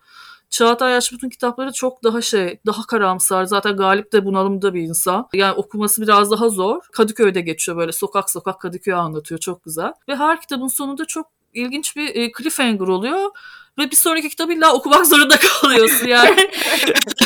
[0.50, 3.44] Çağatay Yaşmut'un kitapları çok daha şey, daha karamsar.
[3.46, 5.28] Zaten Galip de bunalımda bir insan.
[5.34, 6.82] Yani okuması biraz daha zor.
[6.92, 9.94] Kadıköy'de geçiyor böyle sokak sokak Kadıköy'ü anlatıyor çok güzel.
[10.10, 13.30] Ve her kitabın sonunda çok ilginç bir e, cliffhanger oluyor.
[13.78, 16.36] Ve bir sonraki kitabı illa okumak zorunda kalıyorsun yani.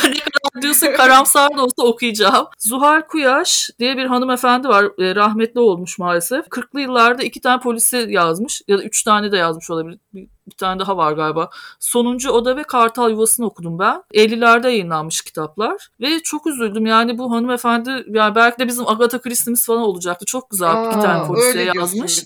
[0.04, 2.46] ne kadar diyorsun karamsar da olsa okuyacağım.
[2.58, 4.84] Zuhal Kuyaş diye bir hanımefendi var.
[4.84, 6.46] E, rahmetli olmuş maalesef.
[6.46, 8.62] 40'lı yıllarda iki tane polisi yazmış.
[8.68, 9.98] Ya da üç tane de yazmış olabilir.
[10.14, 11.50] Bir, bir tane daha var galiba.
[11.80, 14.02] Sonuncu Oda ve Kartal Yuvası'nı okudum ben.
[14.14, 15.88] 50'lerde yayınlanmış kitaplar.
[16.00, 16.86] Ve çok üzüldüm.
[16.86, 20.24] Yani bu hanımefendi yani belki de bizim Agatha Christie'miz falan olacaktı.
[20.24, 22.24] Çok güzel iki tane Aa, polisiye yazmış.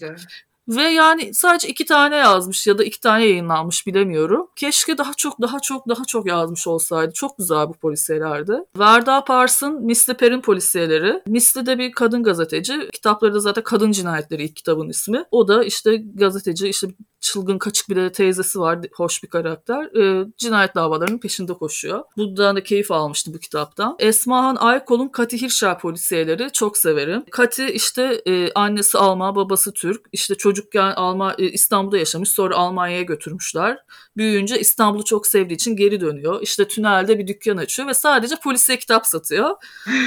[0.69, 4.49] Ve yani sadece iki tane yazmış ya da iki tane yayınlanmış bilemiyorum.
[4.57, 7.12] Keşke daha çok daha çok daha çok yazmış olsaydı.
[7.12, 8.53] Çok güzel bu polisiyelerdi.
[8.79, 11.23] Verda Pars'ın Misli Per'in polisiyeleri.
[11.27, 12.89] Misli de bir kadın gazeteci.
[12.93, 15.25] Kitapları da zaten Kadın Cinayetleri ilk kitabın ismi.
[15.31, 16.89] O da işte gazeteci işte
[17.25, 18.79] çılgın kaçık bir de teyzesi var.
[18.97, 19.85] Hoş bir karakter.
[19.85, 22.05] Ee, cinayet davalarının peşinde koşuyor.
[22.16, 23.97] Bundan da keyif almıştım bu kitaptan.
[23.99, 27.25] Esmahan Aykol'un Kati Hirşer polisiyeleri çok severim.
[27.31, 30.07] Kati işte e, annesi Alman, babası Türk.
[30.12, 32.29] İşte çocukken Alman, e, İstanbul'da yaşamış.
[32.29, 33.79] Sonra Almanya'ya götürmüşler.
[34.16, 36.43] Büyüyünce İstanbul'u çok sevdiği için geri dönüyor.
[36.43, 39.51] İşte tünelde bir dükkan açıyor ve sadece polisiye kitap satıyor.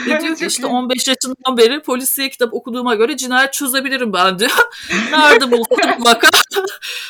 [0.07, 0.71] Ve diyor ki işte iyi.
[0.71, 4.51] 15 yaşından beri polisiye kitap okuduğuma göre cinayet çözebilirim ben diyor.
[5.11, 6.29] Nerede buldun vaka?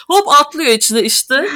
[0.08, 1.36] Hop atlıyor içine işte.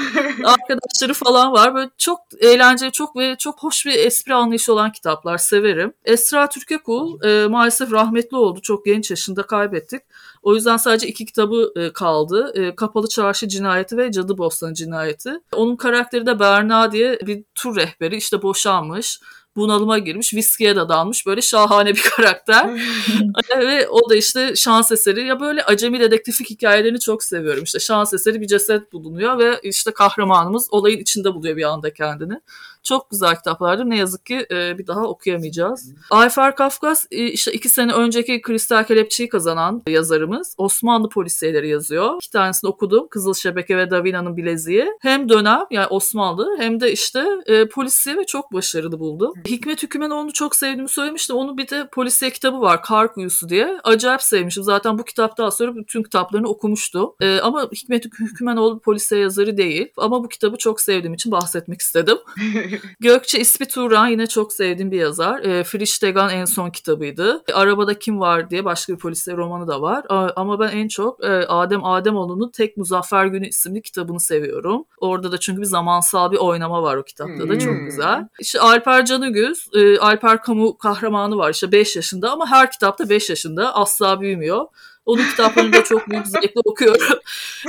[0.44, 1.76] Arkadaşları falan var.
[1.76, 5.94] Böyle çok eğlenceli, çok ve çok hoş bir espri anlayışı olan kitaplar severim.
[6.06, 8.60] Esra Türkekul e, maalesef rahmetli oldu.
[8.62, 10.02] Çok genç yaşında kaybettik.
[10.44, 12.52] O yüzden sadece iki kitabı e, kaldı.
[12.56, 15.34] E, Kapalı Çarşı Cinayeti ve Cadı Bostanı Cinayeti.
[15.54, 18.18] Onun karakteri de Berna diye bir tur rehberi.
[18.18, 19.20] İşte boşanmış
[19.56, 22.70] bunalıma girmiş, viskiye de dalmış böyle şahane bir karakter.
[23.60, 27.64] Ve o da işte şans eseri ya böyle acemi dedektiflik hikayelerini çok seviyorum.
[27.64, 32.42] İşte şans eseri bir ceset bulunuyor ve işte kahramanımız olayın içinde buluyor bir anda kendini.
[32.84, 33.86] Çok güzel kitaplardır.
[33.86, 35.94] Ne yazık ki e, bir daha okuyamayacağız.
[36.12, 40.56] Ayfer Kafkas e, işte iki sene önceki Kristal Kelepçe'yi kazanan yazarımız.
[40.58, 42.16] Osmanlı polisiyeleri yazıyor.
[42.16, 43.08] İki tanesini okudum.
[43.08, 44.88] Kızıl Şebeke ve Davina'nın Bileziği.
[45.02, 49.34] Hem dönem yani Osmanlı hem de işte e, polisiye ve çok başarılı buldum.
[49.48, 51.36] Hikmet Hükümenoğlu'nu çok sevdiğimi söylemiştim.
[51.36, 52.82] Onun bir de polisiye kitabı var.
[52.82, 53.80] Kar Kuyusu diye.
[53.84, 54.64] Acayip sevmişim.
[54.64, 57.16] Zaten bu kitaptan sonra bütün kitaplarını okumuştum.
[57.22, 59.88] E, ama Hikmet Hükümenoğlu polisiye yazarı değil.
[59.98, 62.18] Ama bu kitabı çok sevdiğim için bahsetmek istedim.
[63.00, 65.40] Gökçe İsmi Turan yine çok sevdiğim bir yazar.
[65.44, 67.44] E, Friştegan en son kitabıydı.
[67.50, 70.06] E, Arabada Kim Var diye başka bir polisiye romanı da var.
[70.10, 74.84] A- ama ben en çok e, Adem Ademoğlu'nun Tek Muzaffer Günü isimli kitabını seviyorum.
[74.98, 77.86] Orada da çünkü bir zamansal bir oynama var o kitapta da çok Hmm.
[77.86, 78.28] güzel.
[78.40, 83.30] İşte Alper Canıgüz, e, Alper Kamu kahramanı var işte 5 yaşında ama her kitapta 5
[83.30, 84.66] yaşında asla büyümüyor.
[85.06, 87.20] Onun kitaplarını da çok büyük zevkle okuyorum.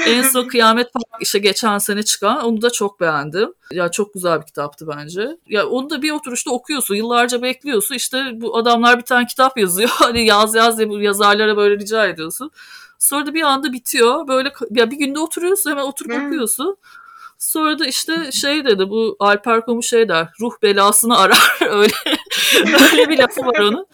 [0.07, 3.53] en son Kıyamet Park işte geçen sene çıkan onu da çok beğendim.
[3.73, 5.37] Ya çok güzel bir kitaptı bence.
[5.47, 6.95] Ya onu da bir oturuşta okuyorsun.
[6.95, 7.95] Yıllarca bekliyorsun.
[7.95, 9.89] İşte bu adamlar bir tane kitap yazıyor.
[9.99, 12.51] Hani yaz yaz diye bu yazarlara böyle rica ediyorsun.
[12.99, 14.29] Sonra da bir anda bitiyor.
[14.29, 16.27] Böyle ya bir günde oturuyorsun hemen oturup Hmm.
[16.27, 16.77] okuyorsun.
[17.43, 21.93] Sonra da işte şey dedi bu Alper Kamu şey der ruh belasını arar öyle
[22.93, 23.87] öyle bir lafı var onun.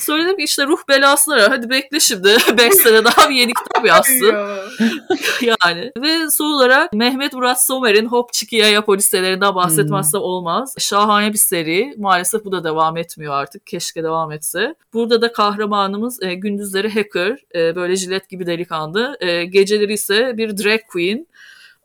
[0.00, 2.28] Sonra dedim ki işte ruh belasını arar hadi bekle şimdi
[2.58, 5.56] 5 sene daha bir yeni kitap yazsın Ya.
[5.64, 5.92] yani.
[6.02, 10.74] Ve son olarak Mehmet Murat Somer'in Hop Çikiyaya poliselerinden bahsetmezsem olmaz.
[10.78, 11.94] Şahane bir seri.
[11.98, 13.66] Maalesef bu da devam etmiyor artık.
[13.66, 14.74] Keşke devam etse.
[14.94, 17.38] Burada da kahramanımız e, gündüzleri hacker.
[17.54, 19.16] e, böyle jilet gibi delikanlı.
[19.20, 21.26] E, geceleri ise bir drag queen.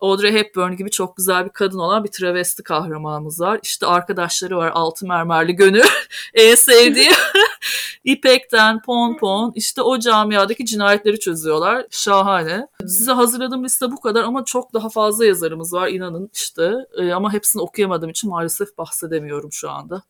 [0.02, 3.60] Audrey Hepburn gibi çok güzel bir kadın olan bir travesti kahramanımız var.
[3.64, 5.84] İşte arkadaşları var altı mermerli gönül.
[6.34, 7.14] en sevdiğim.
[8.04, 11.86] İpek'ten Ponpon işte o camiadaki cinayetleri çözüyorlar.
[11.90, 12.68] Şahane.
[12.80, 16.74] Size hazırladığım liste bu kadar ama çok daha fazla yazarımız var inanın işte.
[16.98, 20.02] Ee, ama hepsini okuyamadığım için maalesef bahsedemiyorum şu anda.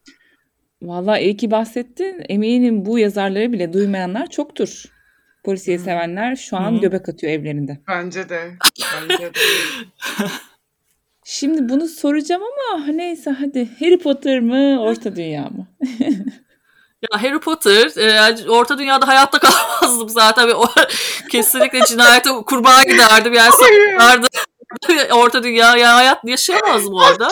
[0.82, 2.26] Vallahi iyi ki bahsettin.
[2.30, 4.97] Eminim bu yazarları bile duymayanlar çoktur.
[5.48, 6.82] Polisiye sevenler şu an Hı.
[6.82, 7.80] göbek atıyor evlerinde.
[7.88, 8.58] Bence de.
[8.94, 9.32] Bence de.
[11.26, 13.70] Şimdi bunu soracağım ama neyse hadi.
[13.80, 15.68] Harry Potter mı, Orta Dünya mı?
[17.02, 19.40] Ya Harry Potter, e, Orta Dünya'da hayatta
[19.80, 20.50] kalamazdım zaten.
[20.50, 20.66] O,
[21.32, 23.34] kesinlikle cinayete kurban giderdim.
[23.34, 24.28] Yani sokaklarda
[25.16, 27.30] Orta Dünya yani hayat yaşayamazdım orada.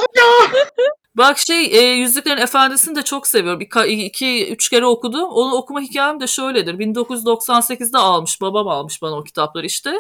[1.18, 3.62] Bak şey e, Yüzüklerin Efendisi'ni de çok seviyorum.
[3.62, 5.30] İki, iki, üç kere okudum.
[5.30, 6.74] Onu okuma hikayem de şöyledir.
[6.74, 9.94] 1998'de almış, babam almış bana o kitapları işte.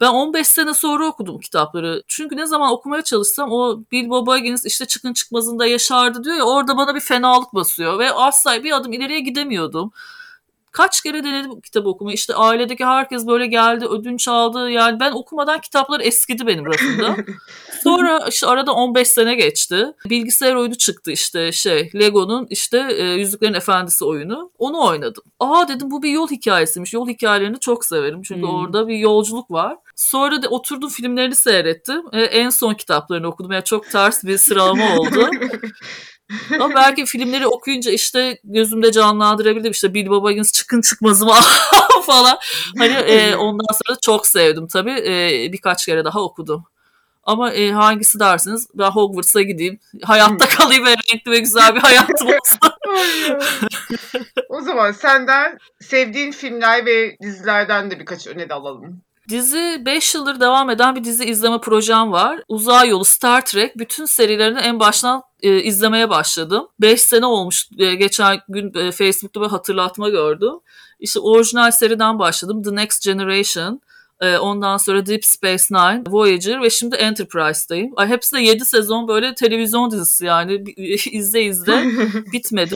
[0.00, 2.02] Ben 15 sene sonra okudum kitapları.
[2.08, 6.76] Çünkü ne zaman okumaya çalışsam o Bilbo Baggins işte çıkın çıkmazında yaşardı diyor ya orada
[6.76, 7.98] bana bir fenalık basıyor.
[7.98, 9.92] Ve asla bir adım ileriye gidemiyordum.
[10.72, 12.14] Kaç kere denedim kitabı okumayı.
[12.14, 14.70] İşte ailedeki herkes böyle geldi, ödünç aldı.
[14.70, 17.16] Yani ben okumadan kitaplar eskidi benim rafımda.
[17.82, 19.86] Sonra işte arada 15 sene geçti.
[20.10, 24.50] Bilgisayar oyunu çıktı işte şey Lego'nun işte e, Yüzüklerin Efendisi oyunu.
[24.58, 25.22] Onu oynadım.
[25.40, 26.92] Aa dedim bu bir yol hikayesiymiş.
[26.92, 28.22] Yol hikayelerini çok severim.
[28.22, 28.54] Çünkü Hmm.
[28.54, 29.76] orada bir yolculuk var.
[29.96, 32.02] Sonra da oturdum filmlerini seyrettim.
[32.12, 33.52] E, en son kitaplarını okudum.
[33.52, 35.30] Yani çok ters bir sıralama oldu.
[36.60, 39.70] Ama belki filmleri okuyunca işte gözümde canlandırabildim.
[39.72, 41.32] İşte Bilbo Baggins çıkın çıkmazı mı
[42.06, 42.38] falan.
[42.78, 44.90] Hani e, ondan sonra çok sevdim tabii.
[45.06, 46.64] E, birkaç kere daha okudum.
[47.28, 48.68] Ama e, hangisi dersiniz?
[48.74, 49.78] Ben Hogwarts'a gideyim.
[50.02, 52.58] Hayatta kalayım ve renkli ve güzel bir hayatım olsun.
[54.48, 59.02] O zaman senden sevdiğin filmler ve dizilerden de birkaç öneri alalım.
[59.28, 62.40] Dizi 5 yıldır devam eden bir dizi izleme projem var.
[62.48, 66.68] Uzay Yolu Star Trek bütün serilerini en baştan e, izlemeye başladım.
[66.80, 67.68] 5 sene olmuş.
[67.78, 70.54] E, geçen gün e, Facebook'ta bir hatırlatma gördüm.
[71.00, 72.62] İşte orijinal seriden başladım.
[72.62, 73.80] The Next Generation.
[74.20, 77.92] E, ondan sonra Deep Space Nine, Voyager ve şimdi Enterprise'dayım.
[77.96, 80.64] Ay, hepsi de 7 sezon böyle televizyon dizisi yani.
[81.12, 81.84] izle izle
[82.32, 82.74] bitmedi.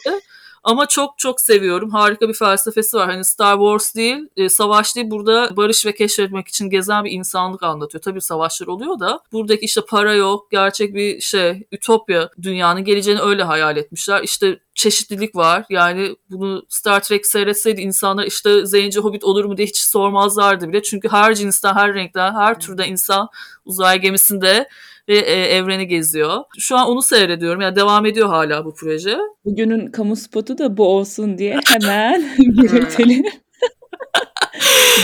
[0.65, 1.91] Ama çok çok seviyorum.
[1.91, 3.11] Harika bir felsefesi var.
[3.11, 5.11] Hani Star Wars değil, e, savaş değil.
[5.11, 8.03] Burada barış ve keşfetmek için gezen bir insanlık anlatıyor.
[8.03, 13.43] Tabii savaşlar oluyor da buradaki işte para yok, gerçek bir şey, ütopya dünyanın geleceğini öyle
[13.43, 14.23] hayal etmişler.
[14.23, 15.65] İşte çeşitlilik var.
[15.71, 20.83] Yani bunu Star Trek seyretseydi insanlar işte zenci hobbit olur mu diye hiç sormazlardı bile.
[20.83, 23.29] Çünkü her cinsten, her renkten, her türden insan
[23.65, 24.69] uzay gemisinde
[25.09, 26.39] ve e, evreni geziyor.
[26.59, 27.61] Şu an onu seyrediyorum.
[27.61, 29.19] Yani devam ediyor hala bu proje.
[29.45, 33.25] Bugünün kamu spotu da bu olsun diye hemen belirtelim.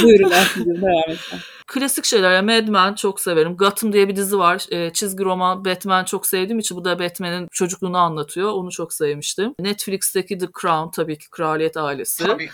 [0.02, 1.38] Buyurun Aslı'cığım devam sen.
[1.66, 2.32] Klasik şeyler.
[2.32, 3.56] Yani Mad Men çok severim.
[3.56, 4.66] Gotham diye bir dizi var.
[4.70, 8.52] E, çizgi roman Batman çok sevdiğim için bu da Batman'in çocukluğunu anlatıyor.
[8.52, 9.54] Onu çok sevmiştim.
[9.60, 12.24] Netflix'teki The Crown tabii ki Kraliyet Ailesi.
[12.24, 12.52] Tabii ki.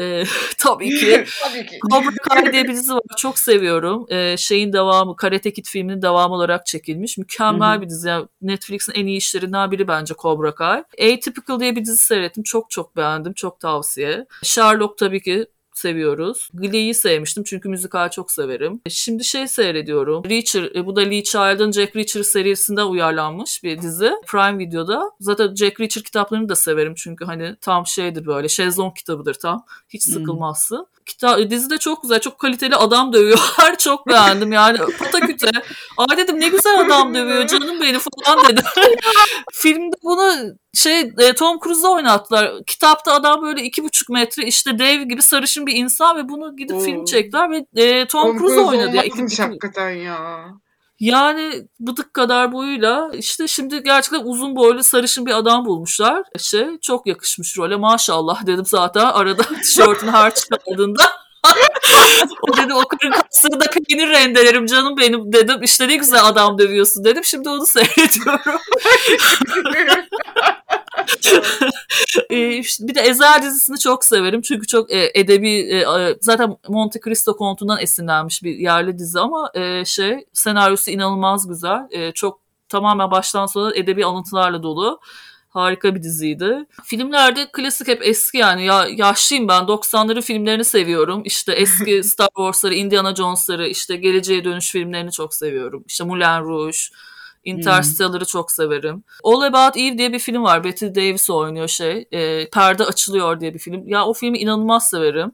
[0.00, 0.24] E,
[0.58, 1.24] tabii ki.
[1.42, 1.78] Tabii ki.
[1.90, 3.00] Cobra Kai diye var.
[3.16, 4.06] Çok seviyorum.
[4.10, 7.18] Ee, şeyin devamı, Karate Kid filminin devamı olarak çekilmiş.
[7.18, 8.08] Mükemmel bir dizi.
[8.08, 10.84] Yani Netflix'in en iyi işlerinden biri bence Cobra Kai.
[11.12, 12.42] Atypical diye bir dizi seyrettim.
[12.42, 13.32] Çok çok beğendim.
[13.32, 14.26] Çok tavsiye.
[14.42, 15.46] Sherlock tabii ki
[15.78, 16.48] seviyoruz.
[16.54, 18.80] Glee'yi sevmiştim çünkü müzikal çok severim.
[18.88, 20.24] Şimdi şey seyrediyorum.
[20.30, 24.12] Reacher, e, bu da Lee Child'ın Jack Reacher serisinden uyarlanmış bir dizi.
[24.26, 25.02] Prime Video'da.
[25.20, 29.64] Zaten Jack Reacher kitaplarını da severim çünkü hani tam şeydir böyle şezlong kitabıdır tam.
[29.88, 30.12] Hiç Hmm.
[30.12, 30.86] sıkılmazsın.
[31.06, 32.20] Kita dizi de çok güzel.
[32.20, 33.78] Çok kaliteli adam dövüyorlar.
[33.78, 34.78] çok beğendim yani.
[34.98, 35.50] Pataküte.
[35.96, 38.64] Aa dedim ne güzel adam dövüyor canım benim falan dedim.
[39.52, 40.32] Filmde bunu
[40.74, 42.64] şey e, Tom Cruise'da oynattılar.
[42.66, 46.76] Kitapta adam böyle iki buçuk metre işte dev gibi sarışın bir insan ve bunu gidip
[46.76, 46.80] Oo.
[46.80, 48.96] film çektiler ve e, Tom, Cruise oynadı.
[48.96, 49.02] Ya.
[49.04, 50.44] İki- hakikaten ya.
[51.00, 56.22] yani bıdık kadar boyuyla işte şimdi gerçekten uzun boylu sarışın bir adam bulmuşlar.
[56.38, 61.02] Şey çok yakışmış role maşallah dedim zaten arada tişörtünü her çıkardığında.
[62.42, 65.62] O dedi o kırın kasını da peynir rendelerim canım benim dedim.
[65.62, 67.24] İşte ne güzel adam dövüyorsun dedim.
[67.24, 68.60] Şimdi onu seyrediyorum.
[72.30, 74.42] Ee, bir de Ezel dizisini çok severim.
[74.42, 75.84] Çünkü çok e, edebi e,
[76.20, 82.12] zaten Monte Cristo kontundan esinlenmiş bir yerli dizi ama e, şey senaryosu inanılmaz güzel.
[82.14, 85.00] Çok tamamen baştan sona edebi alıntılarla dolu.
[85.48, 86.66] Harika bir diziydi.
[86.84, 88.64] Filmlerde klasik hep eski yani.
[88.64, 89.62] Ya, yaşlıyım ben.
[89.62, 91.22] 90'ların filmlerini seviyorum.
[91.24, 95.84] İşte eski Star Wars'ları, Indiana Jones'ları, işte Geleceğe Dönüş filmlerini çok seviyorum.
[95.86, 96.78] İşte Moulin Rouge,
[97.44, 99.04] Interstellar'ı çok severim.
[99.24, 100.64] All About Eve diye bir film var.
[100.64, 102.08] Betty Davis oynuyor şey.
[102.12, 103.88] E, Perde Açılıyor diye bir film.
[103.88, 105.32] Ya o filmi inanılmaz severim.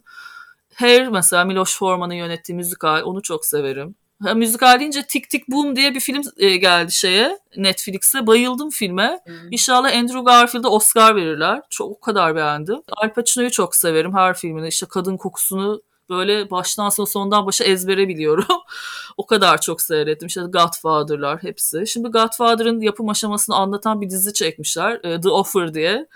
[0.75, 3.95] Hair mesela Miloš Forman'ın yönettiği müzikal onu çok severim.
[4.23, 8.27] Ha, müzikal deyince Tik Tik Boom diye bir film e, geldi şeye Netflix'e.
[8.27, 9.21] Bayıldım filme.
[9.51, 11.63] İnşallah Andrew Garfield'a Oscar verirler.
[11.71, 12.83] Çok o kadar beğendim.
[12.89, 14.69] Al Pacino'yu çok severim her filmini.
[14.69, 18.45] İşte kadın kokusunu böyle baştan sona sondan başa ezbere biliyorum.
[19.17, 20.27] o kadar çok seyrettim.
[20.29, 21.87] İşte Godfather'lar hepsi.
[21.87, 25.01] Şimdi Godfather'ın yapım aşamasını anlatan bir dizi çekmişler.
[25.05, 26.07] e, The Offer diye.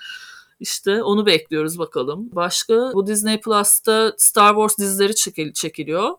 [0.61, 2.29] İşte onu bekliyoruz bakalım.
[2.33, 6.11] Başka bu Disney Plus'ta Star Wars dizileri çekil- çekiliyor.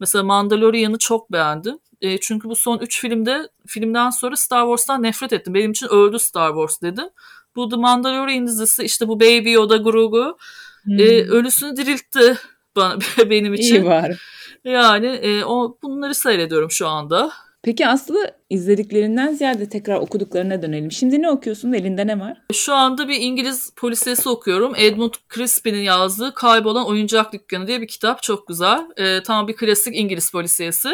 [0.00, 1.78] Mesela Mandalorian'ı çok beğendim.
[2.00, 5.54] E, çünkü bu son 3 filmde filmden sonra Star Wars'tan nefret ettim.
[5.54, 7.08] Benim için öldü Star Wars dedim.
[7.56, 10.36] Bu The Mandalorian dizisi işte bu Baby Yoda Grogu
[10.84, 10.98] Hmm.
[11.00, 12.36] e, ölüsünü diriltti
[12.76, 12.98] bana,
[13.30, 13.74] benim için.
[13.74, 14.22] İyi var.
[14.64, 17.32] Yani e, o bunları seyrediyorum şu anda.
[17.66, 20.92] Peki Aslı izlediklerinden ziyade tekrar okuduklarına dönelim.
[20.92, 21.72] Şimdi ne okuyorsun?
[21.72, 22.42] Elinde ne var?
[22.52, 24.74] Şu anda bir İngiliz polisiyesi okuyorum.
[24.76, 28.22] Edmund Crispin'in yazdığı Kaybolan Oyuncak Dükkanı diye bir kitap.
[28.22, 28.86] Çok güzel.
[28.96, 30.92] E, tam bir klasik İngiliz polisiyesi.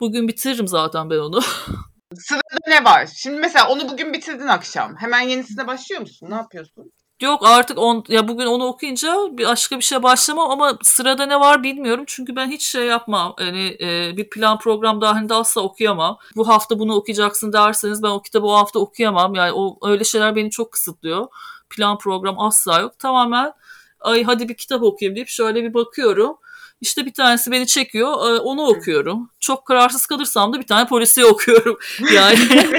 [0.00, 1.40] Bugün bitiririm zaten ben onu.
[2.18, 3.08] Sırada ne var?
[3.16, 4.96] Şimdi mesela onu bugün bitirdin akşam.
[4.96, 6.30] Hemen yenisine başlıyor musun?
[6.30, 6.92] Ne yapıyorsun?
[7.22, 11.40] Yok artık on, ya bugün onu okuyunca bir başka bir şeye başlamam ama sırada ne
[11.40, 12.04] var bilmiyorum.
[12.06, 13.34] Çünkü ben hiç şey yapmam.
[13.40, 16.18] Yani e, bir plan program dahilinde asla okuyamam.
[16.36, 19.34] Bu hafta bunu okuyacaksın derseniz ben o kitabı o hafta okuyamam.
[19.34, 21.26] Yani o öyle şeyler beni çok kısıtlıyor.
[21.70, 22.98] Plan program asla yok.
[22.98, 23.52] Tamamen
[24.00, 26.36] ay hadi bir kitap okuyayım deyip şöyle bir bakıyorum.
[26.80, 28.10] İşte bir tanesi beni çekiyor.
[28.12, 29.30] e, Onu okuyorum.
[29.40, 31.78] Çok kararsız kalırsam da bir tane polisiye okuyorum.
[32.12, 32.38] Yani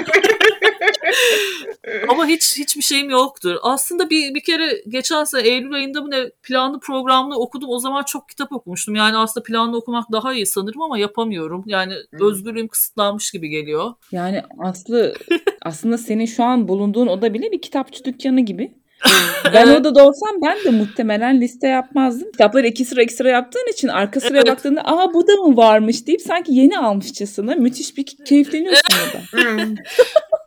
[2.07, 3.55] ama hiç hiçbir şeyim yoktur.
[3.61, 7.69] Aslında bir bir kere geçen sene Eylül ayında mı ne planlı programını okudum.
[7.69, 8.95] O zaman çok kitap okumuştum.
[8.95, 11.63] Yani aslında planlı okumak daha iyi sanırım ama yapamıyorum.
[11.65, 12.27] Yani Hmm.
[12.27, 13.93] özgürlüğüm kısıtlanmış gibi geliyor.
[14.11, 15.13] Yani Aslı
[15.61, 18.71] aslında senin şu an bulunduğun oda bile bir kitapçı dükkanı gibi.
[19.53, 19.79] Ben Evet.
[19.79, 22.31] odada olsam ben de muhtemelen liste yapmazdım.
[22.31, 24.47] Kitapları iki sıra iki sıra yaptığın için arka sıraya Evet.
[24.51, 29.21] baktığında aa bu da mı varmış deyip sanki yeni almışçasına müthiş bir keyifleniyorsun orada.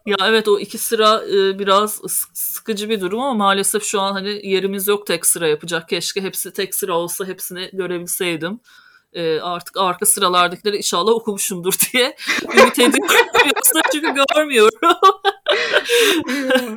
[0.07, 2.01] Ya evet o iki sıra e, biraz
[2.33, 5.89] sıkıcı bir durum ama maalesef şu an hani yerimiz yok tek sıra yapacak.
[5.89, 8.61] Keşke hepsi tek sıra olsa hepsini görebilseydim.
[9.13, 12.17] E, artık arka sıralardakileri inşallah okumuşumdur diye
[12.59, 13.17] ümit ediyorum.
[13.47, 14.79] Yoksa çünkü görmüyorum.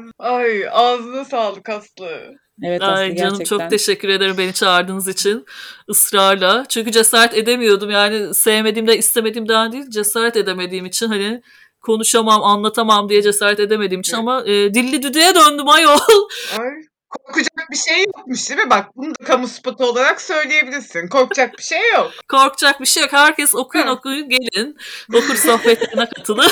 [0.19, 2.35] Ay ağzına sağlık Aslı.
[2.63, 3.57] Evet Aslı Ay canım gerçekten.
[3.57, 5.45] çok teşekkür ederim beni çağırdığınız için
[5.89, 6.65] ısrarla.
[6.69, 11.41] Çünkü cesaret edemiyordum yani sevmediğimden istemediğimden değil cesaret edemediğim için hani
[11.85, 14.19] konuşamam anlatamam diye cesaret edemediğim için Evet.
[14.21, 15.97] ama e, dilli düdüğe döndüm ayol.
[16.59, 16.69] Ay.
[17.09, 18.69] Korkacak bir şey yokmuş değil mi?
[18.69, 21.07] Bak bunu da kamu spotu olarak söyleyebilirsin.
[21.07, 22.11] Korkacak bir şey yok.
[22.31, 23.13] Korkacak bir şey yok.
[23.13, 23.93] Herkes okuyun Ha.
[23.93, 24.77] okuyun gelin.
[25.13, 26.47] Okur sohbetlerine katılın.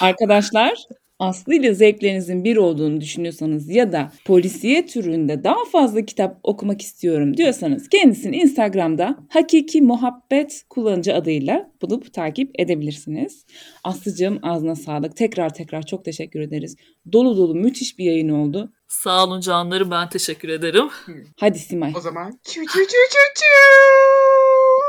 [0.00, 0.74] Arkadaşlar
[1.22, 7.36] Aslı ile zevklerinizin bir olduğunu düşünüyorsanız ya da polisiye türünde daha fazla kitap okumak istiyorum
[7.36, 13.46] diyorsanız kendisini Instagram'da Hakiki Muhabbet kullanıcı adıyla bulup takip edebilirsiniz.
[13.84, 15.16] Aslıcığım ağzına sağlık.
[15.16, 16.76] Tekrar tekrar çok teşekkür ederiz.
[17.12, 18.72] Dolu dolu müthiş bir yayın oldu.
[18.88, 20.88] Sağ olun canlarım ben teşekkür ederim.
[21.40, 21.92] Hadi Simay.
[21.96, 24.81] O zaman çü çü çü çü çü.